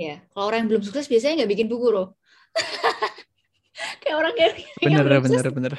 ya 0.00 0.16
kalau 0.32 0.44
orang 0.48 0.58
yang 0.64 0.68
belum 0.72 0.82
sukses 0.86 1.04
biasanya 1.04 1.34
nggak 1.44 1.50
bikin 1.52 1.68
buku 1.68 1.92
loh 1.92 2.16
kayak 4.00 4.16
orang 4.16 4.32
kayak 4.32 4.52
yang 4.80 4.96
Bener, 4.96 5.04
belum 5.04 5.22
bener, 5.24 5.40
sukses, 5.44 5.52
bener. 5.52 5.72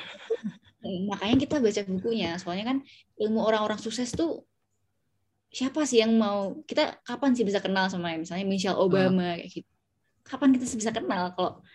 Hmm, 0.82 1.00
makanya 1.10 1.36
kita 1.42 1.56
baca 1.58 1.82
bukunya 1.90 2.30
soalnya 2.38 2.66
kan 2.70 2.78
ilmu 3.18 3.42
orang-orang 3.42 3.78
sukses 3.78 4.14
tuh 4.14 4.46
siapa 5.50 5.86
sih 5.86 6.02
yang 6.02 6.14
mau 6.18 6.54
kita 6.66 7.02
kapan 7.02 7.34
sih 7.34 7.42
bisa 7.42 7.58
kenal 7.60 7.90
sama 7.90 8.14
misalnya 8.14 8.46
Michelle 8.46 8.78
Obama 8.78 9.38
kayak 9.38 9.50
gitu 9.62 9.70
kapan 10.22 10.50
kita 10.54 10.66
bisa 10.70 10.92
kenal 10.94 11.34
kalau 11.34 11.66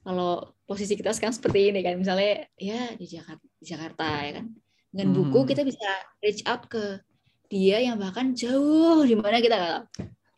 kalau 0.00 0.30
posisi 0.64 0.94
kita 0.94 1.12
sekarang 1.12 1.32
seperti 1.32 1.70
ini 1.70 1.80
kan 1.80 1.94
misalnya 1.94 2.48
ya 2.56 2.94
di 2.94 3.04
Jakarta 3.04 3.44
di 3.44 3.64
Jakarta 3.64 4.06
ya 4.22 4.32
kan 4.40 4.46
dengan 4.90 5.08
buku 5.12 5.38
Hmm. 5.38 5.48
kita 5.48 5.62
bisa 5.62 5.86
reach 6.18 6.42
out 6.44 6.66
ke 6.66 6.98
dia 7.46 7.78
yang 7.78 7.94
bahkan 7.94 8.30
jauh 8.32 9.02
di 9.02 9.14
mana 9.14 9.38
kita 9.38 9.56
tahu. 9.58 9.78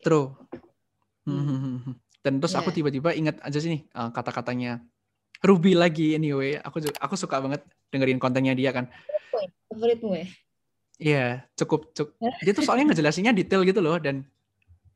True. 0.01 0.27
Hmm. 1.23 1.95
Dan 2.19 2.39
terus 2.39 2.53
aku 2.53 2.69
Ya. 2.69 2.75
tiba-tiba 2.75 3.13
ingat 3.13 3.39
aja 3.39 3.57
sih 3.57 3.69
nih 3.69 3.81
eh, 3.85 4.09
kata-katanya 4.09 4.81
Ruby 5.39 5.75
lagi 5.75 6.13
anyway. 6.13 6.55
Aku 6.57 6.79
aku 6.79 7.15
suka 7.15 7.39
banget 7.39 7.61
dengerin 7.89 8.17
kontennya 8.17 8.53
dia 8.53 8.71
kan. 8.71 8.87
favoritmu 9.67 10.13
ya 10.13 10.27
Iya, 11.01 11.25
cukup 11.57 11.89
cukup. 11.91 12.13
Dia 12.45 12.53
tuh 12.53 12.61
soalnya 12.61 12.93
ngejelasinnya 12.93 13.33
detail 13.33 13.65
gitu 13.65 13.81
loh 13.81 13.97
dan 13.97 14.21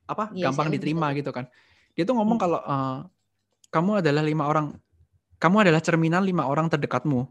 apa 0.05 0.29
Iya, 0.31 0.47
gampang 0.47 0.69
diterima 0.69 1.09
gitu 1.11 1.33
kan. 1.33 1.49
Dia 1.97 2.05
tuh 2.05 2.13
ngomong 2.13 2.37
Hmm. 2.37 2.43
kalau 2.45 2.59
eh, 2.61 2.97
kamu 3.77 4.01
adalah 4.01 4.25
lima 4.25 4.49
orang, 4.49 4.73
kamu 5.37 5.69
adalah 5.69 5.81
cerminan 5.85 6.25
lima 6.25 6.49
orang 6.49 6.65
terdekatmu. 6.65 7.29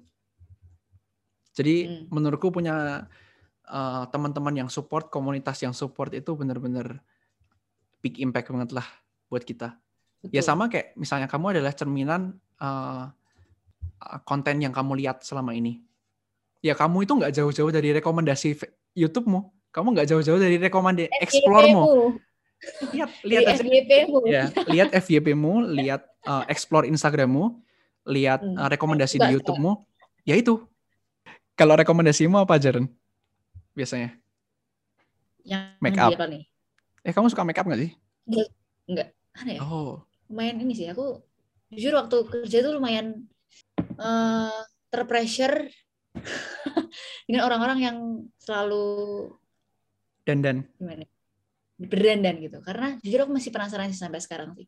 Jadi 1.59 1.75
Hmm. 1.89 2.07
menurutku 2.15 2.55
punya 2.55 3.07
eh, 3.67 4.05
teman-teman 4.15 4.55
yang 4.55 4.71
support, 4.71 5.11
komunitas 5.11 5.59
yang 5.59 5.75
support 5.75 6.15
itu 6.15 6.39
bener-bener 6.39 7.03
big 7.99 8.23
impact 8.23 8.55
banget 8.55 8.71
lah 8.79 8.87
buat 9.27 9.43
kita. 9.43 9.75
Ya 10.31 10.39
Betul. 10.39 10.47
sama 10.47 10.71
kayak 10.71 10.95
misalnya 10.95 11.27
kamu 11.27 11.59
adalah 11.59 11.75
cerminan 11.75 12.39
eh, 12.63 13.05
konten 14.23 14.63
yang 14.63 14.71
kamu 14.71 15.03
lihat 15.03 15.27
selama 15.27 15.51
ini. 15.51 15.83
Ya 16.63 16.79
kamu 16.79 17.11
itu 17.11 17.19
nggak 17.19 17.35
jauh-jauh 17.35 17.75
dari 17.75 17.91
rekomendasi 17.91 18.55
YouTube-mu. 18.95 19.51
Kamu 19.75 19.99
nggak 19.99 20.15
jauh-jauh 20.15 20.39
dari 20.39 20.63
rekomendasi 20.63 21.11
explore-mu. 21.19 22.15
Lihat, 22.95 23.11
lihat 23.27 23.43
aja. 23.51 23.61
FYP-mu. 23.61 24.19
Ya, 24.31 24.45
lihat 24.65 24.89
FYP-mu, 24.95 25.53
lihat 25.77 26.03
eh, 26.27 26.45
explore 26.51 26.85
Instagram-mu, 26.87 27.55
lihat 28.07 28.43
Hmm. 28.43 28.59
eh, 28.59 28.69
rekomendasi 28.69 29.17
di 29.17 29.29
YouTube-mu. 29.33 29.73
Ya 30.23 30.35
itu. 30.35 30.67
Kalau 31.55 31.73
rekomendasimu 31.73 32.37
apa, 32.37 32.59
Jaren? 32.59 32.91
Biasanya. 33.73 34.12
Yang 35.47 35.62
Make 35.79 35.97
up. 35.97 36.11
nih? 36.19 36.43
Eh, 37.07 37.12
kamu 37.15 37.31
suka 37.31 37.47
make 37.47 37.57
up 37.57 37.65
nggak 37.65 37.81
sih? 37.87 37.91
Aneh 39.37 39.55
ya? 39.57 39.61
Oh, 39.62 40.03
lumayan 40.27 40.59
ini 40.59 40.75
sih 40.75 40.89
aku 40.91 41.23
jujur 41.71 41.95
waktu 41.95 42.17
kerja 42.27 42.67
tuh 42.67 42.73
lumayan 42.75 43.29
eh 43.79 44.61
terpressure 44.91 45.69
dengan 47.29 47.43
orang-orang 47.47 47.79
yang 47.79 47.97
selalu 48.41 49.29
dan 50.25 50.43
dan. 50.43 50.57
gimana 50.81 51.05
berdandan 51.77 52.41
gitu 52.41 52.59
karena 52.65 52.97
jujur 53.05 53.29
aku 53.29 53.33
masih 53.37 53.53
penasaran 53.53 53.93
sih 53.93 54.01
sampai 54.01 54.19
sekarang 54.19 54.57
sih 54.57 54.65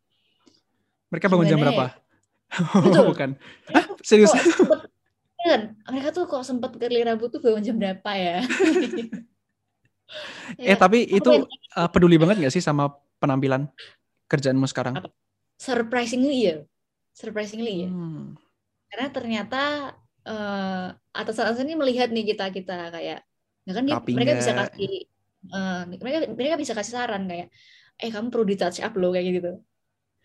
Mereka 1.09 1.27
bangun 1.29 1.47
jam 1.49 1.59
Gimana 1.59 1.71
berapa? 1.73 1.85
ya? 1.85 1.91
Betul. 2.85 3.07
Bukan. 3.13 3.31
Hah, 3.73 3.85
serius? 4.05 4.33
kok 4.33 4.41
sempet 4.45 4.81
kan 5.39 5.61
mereka 5.89 6.09
tuh 6.13 6.25
kok 6.27 6.43
sempet 6.45 6.71
kerli 6.77 7.01
rambut 7.07 7.31
tuh 7.31 7.41
bangun 7.41 7.63
jam 7.65 7.77
berapa 7.79 8.11
ya 8.17 8.37
Eh, 10.57 10.73
Ya, 10.73 10.77
tapi 10.81 11.05
aku 11.05 11.21
itu 11.21 11.31
eh, 11.77 11.89
peduli 11.93 12.17
banget 12.17 12.41
nggak 12.41 12.55
sih 12.57 12.65
sama 12.65 12.89
penampilan 13.21 13.69
kerjaanmu 14.29 14.65
sekarang? 14.69 14.97
Apa? 14.97 15.09
surprisingly 15.59 16.49
ya 16.49 16.57
surprisingly 17.13 17.87
ya 17.87 17.89
Hmm. 17.93 18.39
karena 18.89 19.07
ternyata 19.13 19.63
eh 20.25 20.87
atasan-atasan 21.13 21.67
ini 21.69 21.77
melihat 21.77 22.09
nih 22.09 22.25
kita 22.33 22.49
kita 22.53 22.89
kayak 22.95 23.21
ya 23.69 23.73
kan 23.77 23.83
dia, 23.85 23.97
mereka 24.01 24.33
bisa 24.39 24.53
kasih 24.57 24.91
eh, 25.53 25.81
mereka 26.01 26.19
mereka 26.33 26.57
bisa 26.57 26.73
kasih 26.73 26.93
saran 26.97 27.29
kayak 27.29 27.49
eh 28.01 28.09
kamu 28.09 28.29
perlu 28.33 28.47
di 28.49 28.57
touch 28.57 28.81
up 28.81 28.93
loh 28.97 29.11
kayak 29.13 29.27
gitu 29.29 29.53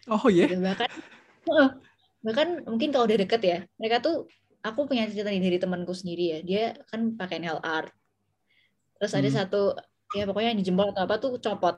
Oh 0.07 0.27
iya. 0.27 0.47
Gitu. 0.51 0.59
bahkan 0.59 0.89
bahkan 2.23 2.47
mungkin 2.63 2.89
kalau 2.91 3.03
udah 3.03 3.19
deket 3.19 3.41
ya 3.43 3.57
mereka 3.75 3.99
tuh 3.99 4.27
aku 4.63 4.87
punya 4.87 5.03
cerita 5.11 5.27
nih 5.27 5.43
dari 5.43 5.57
temanku 5.59 5.91
sendiri 5.91 6.23
ya 6.23 6.39
dia 6.39 6.63
kan 6.87 7.19
pakai 7.19 7.43
nail 7.43 7.59
art 7.59 7.91
terus 8.95 9.11
ada 9.11 9.27
Hmm. 9.27 9.37
satu 9.43 9.61
ya 10.15 10.23
pokoknya 10.23 10.55
yang 10.55 10.59
di 10.63 10.65
jempol 10.65 10.87
atau 10.95 11.03
apa 11.03 11.15
tuh 11.19 11.35
copot 11.37 11.75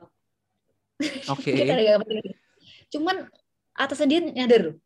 Oke. 1.28 1.50
Ada 1.74 1.82
gambar 1.82 2.08
gitu. 2.22 2.38
cuman 2.94 3.26
atasan 3.74 4.06
dia 4.06 4.20
nyadar 4.22 4.78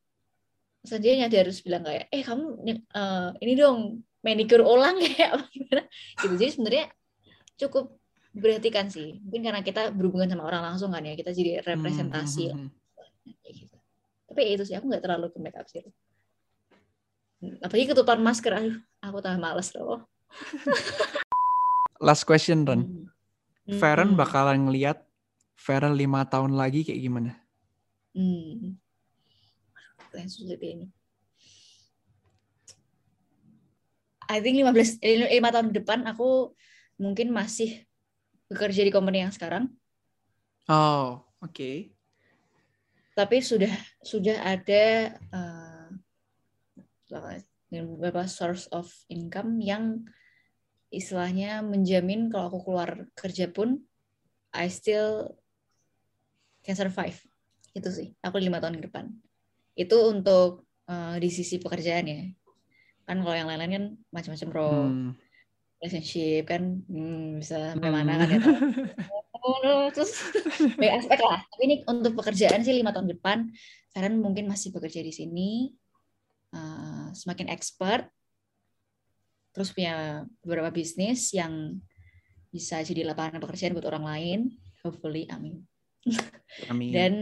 atasan 0.81 1.01
dia 1.05 1.13
nyadar 1.21 1.45
terus 1.45 1.61
bilang 1.61 1.85
kayak 1.85 2.09
eh 2.09 2.23
kamu 2.25 2.45
eh, 2.73 3.29
ini 3.45 3.53
dong 3.55 3.79
manicure 4.25 4.65
ulang 4.65 4.97
kayak 5.05 5.37
apa 5.37 5.45
gimana 5.53 5.83
gitu 6.25 6.35
jadi 6.41 6.51
sebenarnya 6.57 6.85
cukup 7.61 7.85
diperhatikan 8.33 8.89
sih 8.89 9.21
mungkin 9.21 9.45
karena 9.45 9.61
kita 9.61 9.93
berhubungan 9.93 10.31
sama 10.33 10.49
orang 10.49 10.63
langsung 10.73 10.89
kan 10.89 11.05
ya 11.05 11.13
kita 11.13 11.37
jadi 11.37 11.61
representasi 11.61 12.45
lah 12.49 12.57
Hmm, 12.57 12.65
hmm, 12.65 12.73
hmm. 12.73 12.80
Kayak 13.25 13.55
gitu. 13.67 13.77
Tapi 14.31 14.39
ya 14.47 14.51
itu 14.57 14.65
sih 14.67 14.75
aku 14.79 14.87
nggak 14.89 15.03
terlalu 15.05 15.27
ke 15.33 15.39
make 15.43 15.59
up 15.59 15.67
sih. 15.67 15.83
Apalagi 17.65 17.89
ketutupan 17.89 18.21
masker, 18.21 18.53
aduh, 18.53 18.77
aku 19.01 19.17
tambah 19.25 19.41
males 19.41 19.73
loh. 19.73 20.05
Last 22.07 22.29
question, 22.29 22.65
Ren. 22.69 22.85
Hmm. 22.85 23.77
Feren 23.81 24.13
Hmm. 24.13 24.19
bakalan 24.21 24.69
ngeliat 24.69 25.05
Feren 25.57 25.93
lima 25.97 26.25
tahun 26.25 26.57
lagi 26.57 26.85
kayak 26.85 27.01
gimana? 27.01 27.33
Hmm. 28.17 28.77
Sulit 30.27 30.59
ini. 30.61 30.91
I 34.31 34.39
think 34.43 34.63
15 34.63 34.99
eh, 35.03 35.27
5 35.39 35.51
tahun 35.51 35.67
ke 35.71 35.75
depan 35.83 36.07
aku 36.07 36.55
mungkin 36.99 37.35
masih 37.35 37.83
bekerja 38.51 38.83
di 38.87 38.93
company 38.95 39.23
yang 39.23 39.35
sekarang, 39.35 39.71
Oh, 40.71 41.27
oke. 41.43 41.91
Tapi 43.21 43.45
sudah 43.45 43.69
sudah 44.01 44.41
ada 44.41 45.13
eh, 45.13 45.89
beberapa 47.69 48.25
source 48.25 48.65
of 48.73 48.89
income 49.13 49.61
yang 49.61 50.09
istilahnya 50.89 51.61
menjamin 51.61 52.33
kalau 52.33 52.49
aku 52.49 52.59
keluar 52.65 53.13
kerja 53.13 53.53
pun 53.53 53.85
I 54.57 54.73
still 54.73 55.37
can 56.65 56.81
survive. 56.81 57.21
Itu 57.77 57.93
sih 57.93 58.17
aku 58.25 58.41
lima 58.41 58.57
tahun 58.57 58.81
ke 58.81 58.89
depan. 58.89 59.13
Itu 59.77 60.01
untuk 60.09 60.65
eh, 60.89 61.21
di 61.21 61.29
sisi 61.29 61.61
pekerjaan 61.61 62.09
ya. 62.09 62.25
Kan 63.05 63.21
kalau 63.21 63.37
yang 63.37 63.53
lain-lain 63.53 63.73
kan 63.77 63.85
macam-macam 64.17 64.49
pro 64.49 64.69
Hmm. 64.73 65.13
relationship 65.77 66.49
kan 66.49 66.63
hmm, 66.89 67.41
bisa 67.45 67.77
sampai 67.77 67.93
Hmm. 67.93 67.97
mana 68.01 68.25
kan 68.25 68.41
ya 68.41 68.41
terus 69.95 70.13
banyak 70.79 70.95
aspek 71.05 71.21
lah. 71.23 71.41
Tapi 71.45 71.63
ini 71.67 71.77
untuk 71.89 72.17
pekerjaan 72.19 72.61
sih 72.63 72.75
lima 72.77 72.93
tahun 72.93 73.11
depan. 73.17 73.49
Karen 73.91 74.23
mungkin 74.23 74.47
masih 74.47 74.71
bekerja 74.71 75.03
di 75.03 75.11
sini 75.11 75.51
eh, 76.55 77.07
semakin 77.11 77.51
expert 77.51 78.07
terus 79.51 79.75
punya 79.75 80.23
beberapa 80.47 80.71
bisnis 80.71 81.35
yang 81.35 81.83
bisa 82.55 82.83
jadi 82.87 83.03
lapangan 83.03 83.43
pekerjaan 83.43 83.75
buat 83.75 83.87
orang 83.91 84.05
lain. 84.07 84.41
Hopefully 84.87 85.27
amin. 85.31 85.63
Amin. 86.71 86.91
dan 86.97 87.13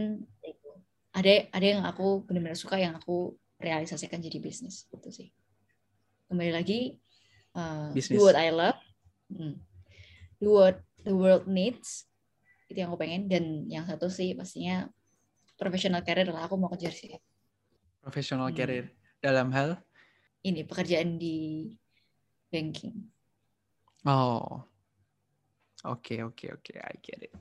ada 1.13 1.49
ada 1.49 1.65
yang 1.65 1.81
aku 1.85 2.23
benar-benar 2.25 2.55
suka 2.55 2.77
yang 2.77 2.95
aku 2.95 3.33
realisasikan 3.57 4.21
jadi 4.21 4.37
bisnis. 4.37 4.85
Itu 4.93 5.09
sih. 5.09 5.33
Kembali 6.29 6.53
lagi 6.53 7.01
uh, 7.57 7.89
do 7.93 8.21
what 8.21 8.37
I 8.37 8.53
love. 8.53 8.77
Hmm. 9.29 9.61
do 10.41 10.57
what 10.57 10.81
the 11.05 11.13
world 11.13 11.45
needs 11.45 12.08
itu 12.69 12.77
yang 12.77 12.93
aku 12.93 13.01
pengen 13.01 13.25
dan 13.25 13.65
yang 13.65 13.83
satu 13.89 14.07
sih 14.07 14.37
pastinya 14.37 14.85
professional 15.57 16.05
career 16.05 16.29
lah. 16.29 16.45
Aku 16.45 16.55
mau 16.55 16.69
kejar 16.69 16.93
sih. 16.93 17.17
Professional 17.99 18.53
Hmm. 18.53 18.55
career 18.55 18.85
dalam 19.19 19.49
hal 19.51 19.81
Ini 20.39 20.63
pekerjaan 20.63 21.19
di 21.19 21.67
banking. 22.47 22.95
Oh. 24.07 24.63
Oke, 25.83 26.23
oke, 26.23 26.47
oke, 26.55 26.73
I 26.79 26.95
get 27.03 27.27
it. 27.27 27.33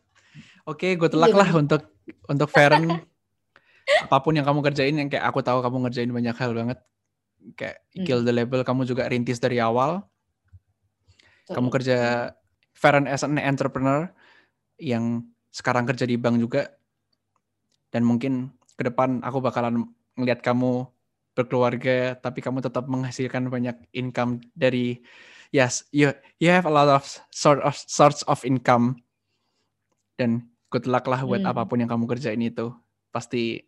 Oke, 0.67 0.99
good 0.99 1.15
Iya, 1.15 1.21
luck 1.23 1.35
lah 1.39 1.51
untuk 1.55 1.83
untuk 2.27 2.51
Feren. 2.51 2.83
Apa 4.05 4.19
pun 4.19 4.35
yang 4.35 4.43
kamu 4.43 4.67
kerjain 4.67 4.99
yang 4.99 5.07
kayak 5.07 5.31
aku 5.31 5.47
tahu 5.47 5.63
kamu 5.63 5.87
ngerjain 5.87 6.11
banyak 6.11 6.35
hal 6.35 6.51
banget. 6.59 6.79
Kayak 7.55 7.87
Hmm. 7.95 8.03
kill 8.03 8.27
the 8.27 8.35
label 8.35 8.67
kamu 8.67 8.83
juga 8.83 9.07
rintis 9.07 9.39
dari 9.39 9.63
awal. 9.63 10.03
Kamu 11.47 11.71
Betul. 11.71 11.75
kerja 11.79 11.99
Feren 12.75 13.07
as 13.07 13.23
an 13.23 13.39
entrepreneur 13.39 14.11
yang 14.79 15.27
sekarang 15.51 15.85
kerja 15.85 16.07
di 16.07 16.15
bank 16.17 16.39
juga. 16.39 16.71
Dan 17.91 18.05
mungkin 18.07 18.55
ke 18.79 18.87
depan 18.87 19.21
aku 19.27 19.43
bakalan 19.43 19.91
ngelihat 20.15 20.43
kamu 20.43 20.87
berkeluarga 21.39 22.19
tapi 22.19 22.43
kamu 22.43 22.59
tetap 22.67 22.91
menghasilkan 22.91 23.47
banyak 23.47 23.79
income 23.95 24.43
dari 24.59 24.99
yes 25.55 25.87
you 25.95 26.11
you 26.43 26.51
have 26.51 26.67
a 26.67 26.73
lot 26.73 26.91
of 26.91 27.07
sort 27.31 27.63
of 27.63 27.79
sorts 27.79 28.27
of 28.27 28.43
income 28.43 28.99
dan 30.19 30.51
good 30.67 30.91
luck 30.91 31.07
lah 31.07 31.23
buat 31.23 31.47
Hmm. 31.47 31.55
apa 31.55 31.63
pun 31.71 31.79
yang 31.79 31.87
kamu 31.87 32.11
kerjain 32.11 32.43
itu 32.43 32.75
pasti 33.15 33.63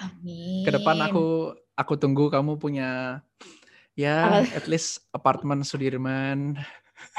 Amin. 0.00 0.64
ke 0.64 0.72
depan 0.72 0.96
aku 1.04 1.52
aku 1.76 1.92
tunggu 2.00 2.32
kamu 2.32 2.56
punya 2.56 3.20
ya 3.92 4.40
Apa? 4.48 4.56
at 4.56 4.64
least 4.64 5.04
apartemen 5.12 5.60
Sudirman 5.60 6.56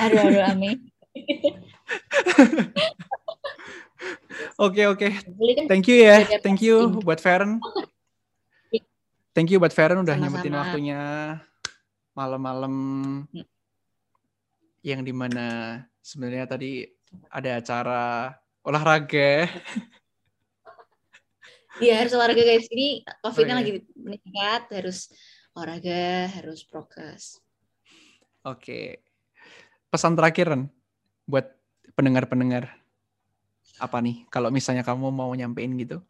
Aduh, 0.02 0.18
aduh, 0.18 0.44
amin. 0.50 0.78
oke 4.66 4.82
oke 4.94 5.08
thank 5.70 5.86
you 5.88 5.98
ya 6.04 6.18
thank 6.44 6.60
you 6.60 6.90
buat 7.02 7.20
Feren 7.24 7.60
thank 9.32 9.50
you 9.50 9.58
buat 9.62 9.72
Feren 9.74 10.04
udah 10.04 10.16
nyempetin 10.18 10.52
Sama-sama. 10.54 10.64
waktunya 10.68 11.02
malam-malam 12.14 12.74
yang 14.84 15.02
di 15.02 15.14
mana 15.16 15.80
sebenarnya 16.04 16.46
tadi 16.46 16.84
ada 17.32 17.62
acara 17.62 18.04
olahraga 18.66 19.48
Iya 21.82 22.06
harus 22.06 22.14
olahraga 22.14 22.46
guys. 22.46 22.70
Ini 22.70 23.02
COVID 23.26 23.44
kan 23.50 23.58
Oh, 23.58 23.58
iya. 23.58 23.62
lagi 23.66 23.72
meningkat, 23.98 24.62
harus 24.78 25.10
olahraga, 25.58 26.30
harus 26.30 26.62
prokes. 26.62 27.42
Oke. 28.46 29.02
Pesan 29.90 30.14
terakhir 30.14 30.54
Ren, 30.54 30.64
buat 31.26 31.50
pendengar-pendengar. 31.94 32.74
Apa 33.82 34.00
nih 34.04 34.26
kalau 34.30 34.54
misalnya 34.54 34.86
kamu 34.86 35.10
mau 35.10 35.34
nyampein 35.34 35.74
gitu? 35.80 36.02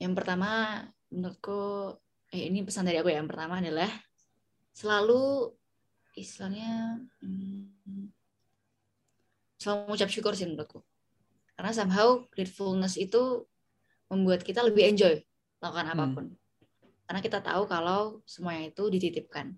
Yang 0.00 0.12
pertama 0.20 0.82
menurutku, 1.08 1.94
eh, 2.34 2.50
ini 2.50 2.66
pesan 2.66 2.84
dari 2.84 3.00
aku 3.00 3.08
ya. 3.08 3.22
Yang 3.22 3.30
pertama 3.30 3.62
adalah 3.62 3.90
selalu 4.74 5.54
istilahnya 6.18 6.98
hmm, 7.22 8.10
selalu 9.58 9.78
mengucap 9.88 10.10
syukur 10.10 10.34
sih 10.36 10.44
menurutku. 10.44 10.82
Karena 11.54 11.70
somehow 11.70 12.26
gratefulness 12.34 12.98
itu 12.98 13.46
membuat 14.10 14.42
kita 14.42 14.60
lebih 14.60 14.84
enjoy 14.90 15.22
melakukan 15.62 15.86
Hmm. 15.88 15.94
apa 15.94 16.04
pun. 16.12 16.26
Karena 17.04 17.20
kita 17.20 17.38
tahu 17.40 17.62
kalau 17.68 18.20
semuanya 18.28 18.72
itu 18.72 18.84
dititipkan. 18.90 19.54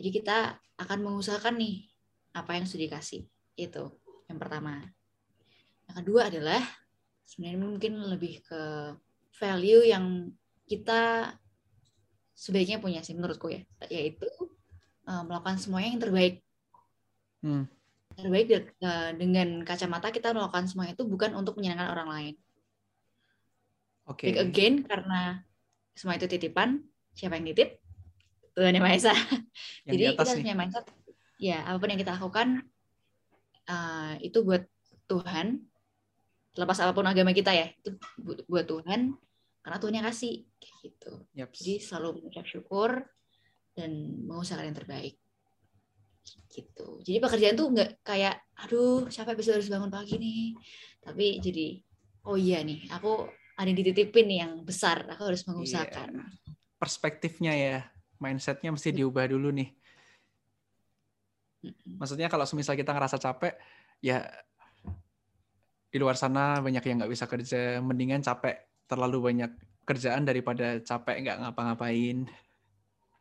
Jadi 0.00 0.10
kita 0.10 0.58
akan 0.80 0.98
mengusahakan 1.06 1.54
nih 1.54 1.93
apa 2.34 2.58
yang 2.58 2.66
sudah 2.66 2.90
dikasih. 2.90 3.22
Itu 3.54 3.94
yang 4.26 4.38
pertama. 4.42 4.82
Yang 5.86 5.96
kedua 6.02 6.20
adalah 6.28 6.62
sebenarnya 7.24 7.60
mungkin 7.62 7.92
lebih 8.10 8.42
ke 8.44 8.62
value 9.38 9.86
yang 9.86 10.34
kita 10.66 11.32
sebaiknya 12.34 12.82
punya 12.82 13.00
sih 13.06 13.14
menurutku 13.14 13.48
ya, 13.48 13.62
yaitu 13.88 14.26
eh, 15.06 15.22
melakukan 15.24 15.56
semuanya 15.56 15.94
yang 15.94 16.02
terbaik. 16.02 16.34
Hmm. 17.40 17.64
Terbaik 18.14 18.46
de- 18.50 18.74
eh, 18.82 19.10
dengan 19.14 19.62
kacamata 19.62 20.10
kita 20.10 20.34
melakukan 20.34 20.66
semuanya 20.66 20.98
itu 20.98 21.06
bukan 21.06 21.38
untuk 21.38 21.56
menyenangkan 21.56 21.94
orang 21.94 22.08
lain. 22.10 22.34
Oke. 24.04 24.28
Big 24.28 24.40
again 24.40 24.74
karena 24.84 25.40
semua 25.94 26.18
itu 26.18 26.26
titipan. 26.26 26.82
Siapa 27.14 27.38
yang 27.38 27.46
nitip? 27.46 27.78
Tuhan 28.54 28.74
Yang 28.74 28.84
Maha 28.86 28.94
Esa. 28.98 29.14
Jadi 29.86 30.02
kita 30.14 30.22
harus 30.22 30.34
punya 30.38 30.54
mindset, 30.54 30.86
ya 31.38 31.66
apa 31.66 31.76
pun 31.80 31.90
yang 31.90 32.00
kita 32.00 32.16
lakukan 32.16 32.62
uh, 33.68 34.14
itu 34.20 34.38
buat 34.44 34.64
Tuhan. 35.08 35.60
Terlepas 36.54 36.78
apa 36.86 36.94
pun 36.94 37.02
agama 37.02 37.34
kita 37.34 37.50
ya, 37.50 37.66
itu 37.66 37.98
bu- 38.22 38.46
buat 38.46 38.62
Tuhan. 38.62 39.18
Karena 39.64 39.78
Tuhan 39.80 39.94
yang 39.96 40.06
kasih, 40.06 40.46
kayak 40.60 40.76
gitu. 40.84 41.12
Yaps. 41.34 41.56
Jadi 41.58 41.74
selalu 41.82 42.08
mengucap 42.20 42.46
syukur 42.46 43.02
dan 43.74 43.90
mengusahakan 44.22 44.70
yang 44.70 44.78
terbaik. 44.78 45.14
Gitu. 46.52 46.86
Jadi 47.02 47.18
pekerjaan 47.18 47.56
tuh 47.58 47.74
nggak 47.74 47.90
kayak, 48.06 48.38
aduh, 48.60 49.10
siapa 49.10 49.34
besok 49.34 49.58
harus 49.58 49.72
bangun 49.72 49.90
pagi 49.90 50.14
nih. 50.20 50.54
Tapi 51.02 51.42
jadi, 51.42 51.66
oh 52.30 52.38
iya 52.38 52.62
nih, 52.62 52.86
aku 52.92 53.26
ada 53.58 53.66
yang 53.66 53.78
dititipin 53.82 54.26
nih 54.30 54.38
yang 54.46 54.52
besar, 54.62 55.10
aku 55.10 55.32
harus 55.32 55.42
mengusahakan. 55.50 56.28
Perspektifnya 56.78 57.52
ya, 57.56 57.76
mindsetnya 58.22 58.70
mesti 58.70 58.94
diubah 58.94 59.26
dulu 59.26 59.50
nih. 59.50 59.74
Maksudnya 61.96 62.28
kalau 62.28 62.44
semisal 62.44 62.74
kita 62.74 62.92
ngerasa 62.92 63.16
capek, 63.16 63.56
ya 63.98 64.26
di 65.88 65.96
luar 65.96 66.18
sana 66.18 66.58
banyak 66.58 66.82
yang 66.84 66.96
nggak 67.00 67.12
bisa 67.12 67.24
kerja, 67.24 67.78
mendingan 67.78 68.20
capek 68.20 68.66
terlalu 68.84 69.32
banyak 69.32 69.50
kerjaan 69.84 70.24
daripada 70.24 70.80
capek 70.80 71.16
nggak 71.22 71.38
ngapa-ngapain. 71.44 72.26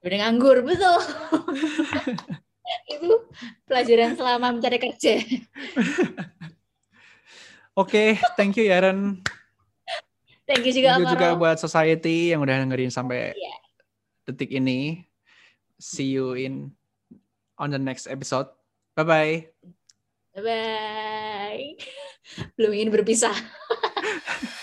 udah 0.04 0.18
nganggur 0.20 0.68
betul 0.68 1.00
itu 2.92 3.24
pelajaran 3.64 4.20
selama 4.20 4.52
mencari 4.52 4.76
kerja 4.76 5.16
Oke, 7.80 8.20
thank 8.36 8.60
you 8.60 8.68
Yaren. 8.68 9.24
thank 10.46 10.62
you 10.62 10.76
juga 10.76 11.00
Thank 11.00 11.08
you 11.08 11.14
juga 11.16 11.34
buat 11.34 11.58
society 11.58 12.36
yang 12.36 12.44
udah 12.44 12.68
dengerin 12.68 12.94
sampai 12.94 13.34
Iya. 13.34 13.56
detik 14.28 14.52
ini. 14.54 15.08
See 15.80 16.14
you 16.14 16.38
in 16.38 16.70
on 17.64 17.72
the 17.72 17.80
next 17.80 18.12
episode. 18.12 18.52
Bye 19.00 19.08
bye. 19.08 19.36
bye 20.34 20.42
bye 20.42 21.78
belum 22.58 22.74
ingin 22.74 22.90
berpisah 22.90 23.38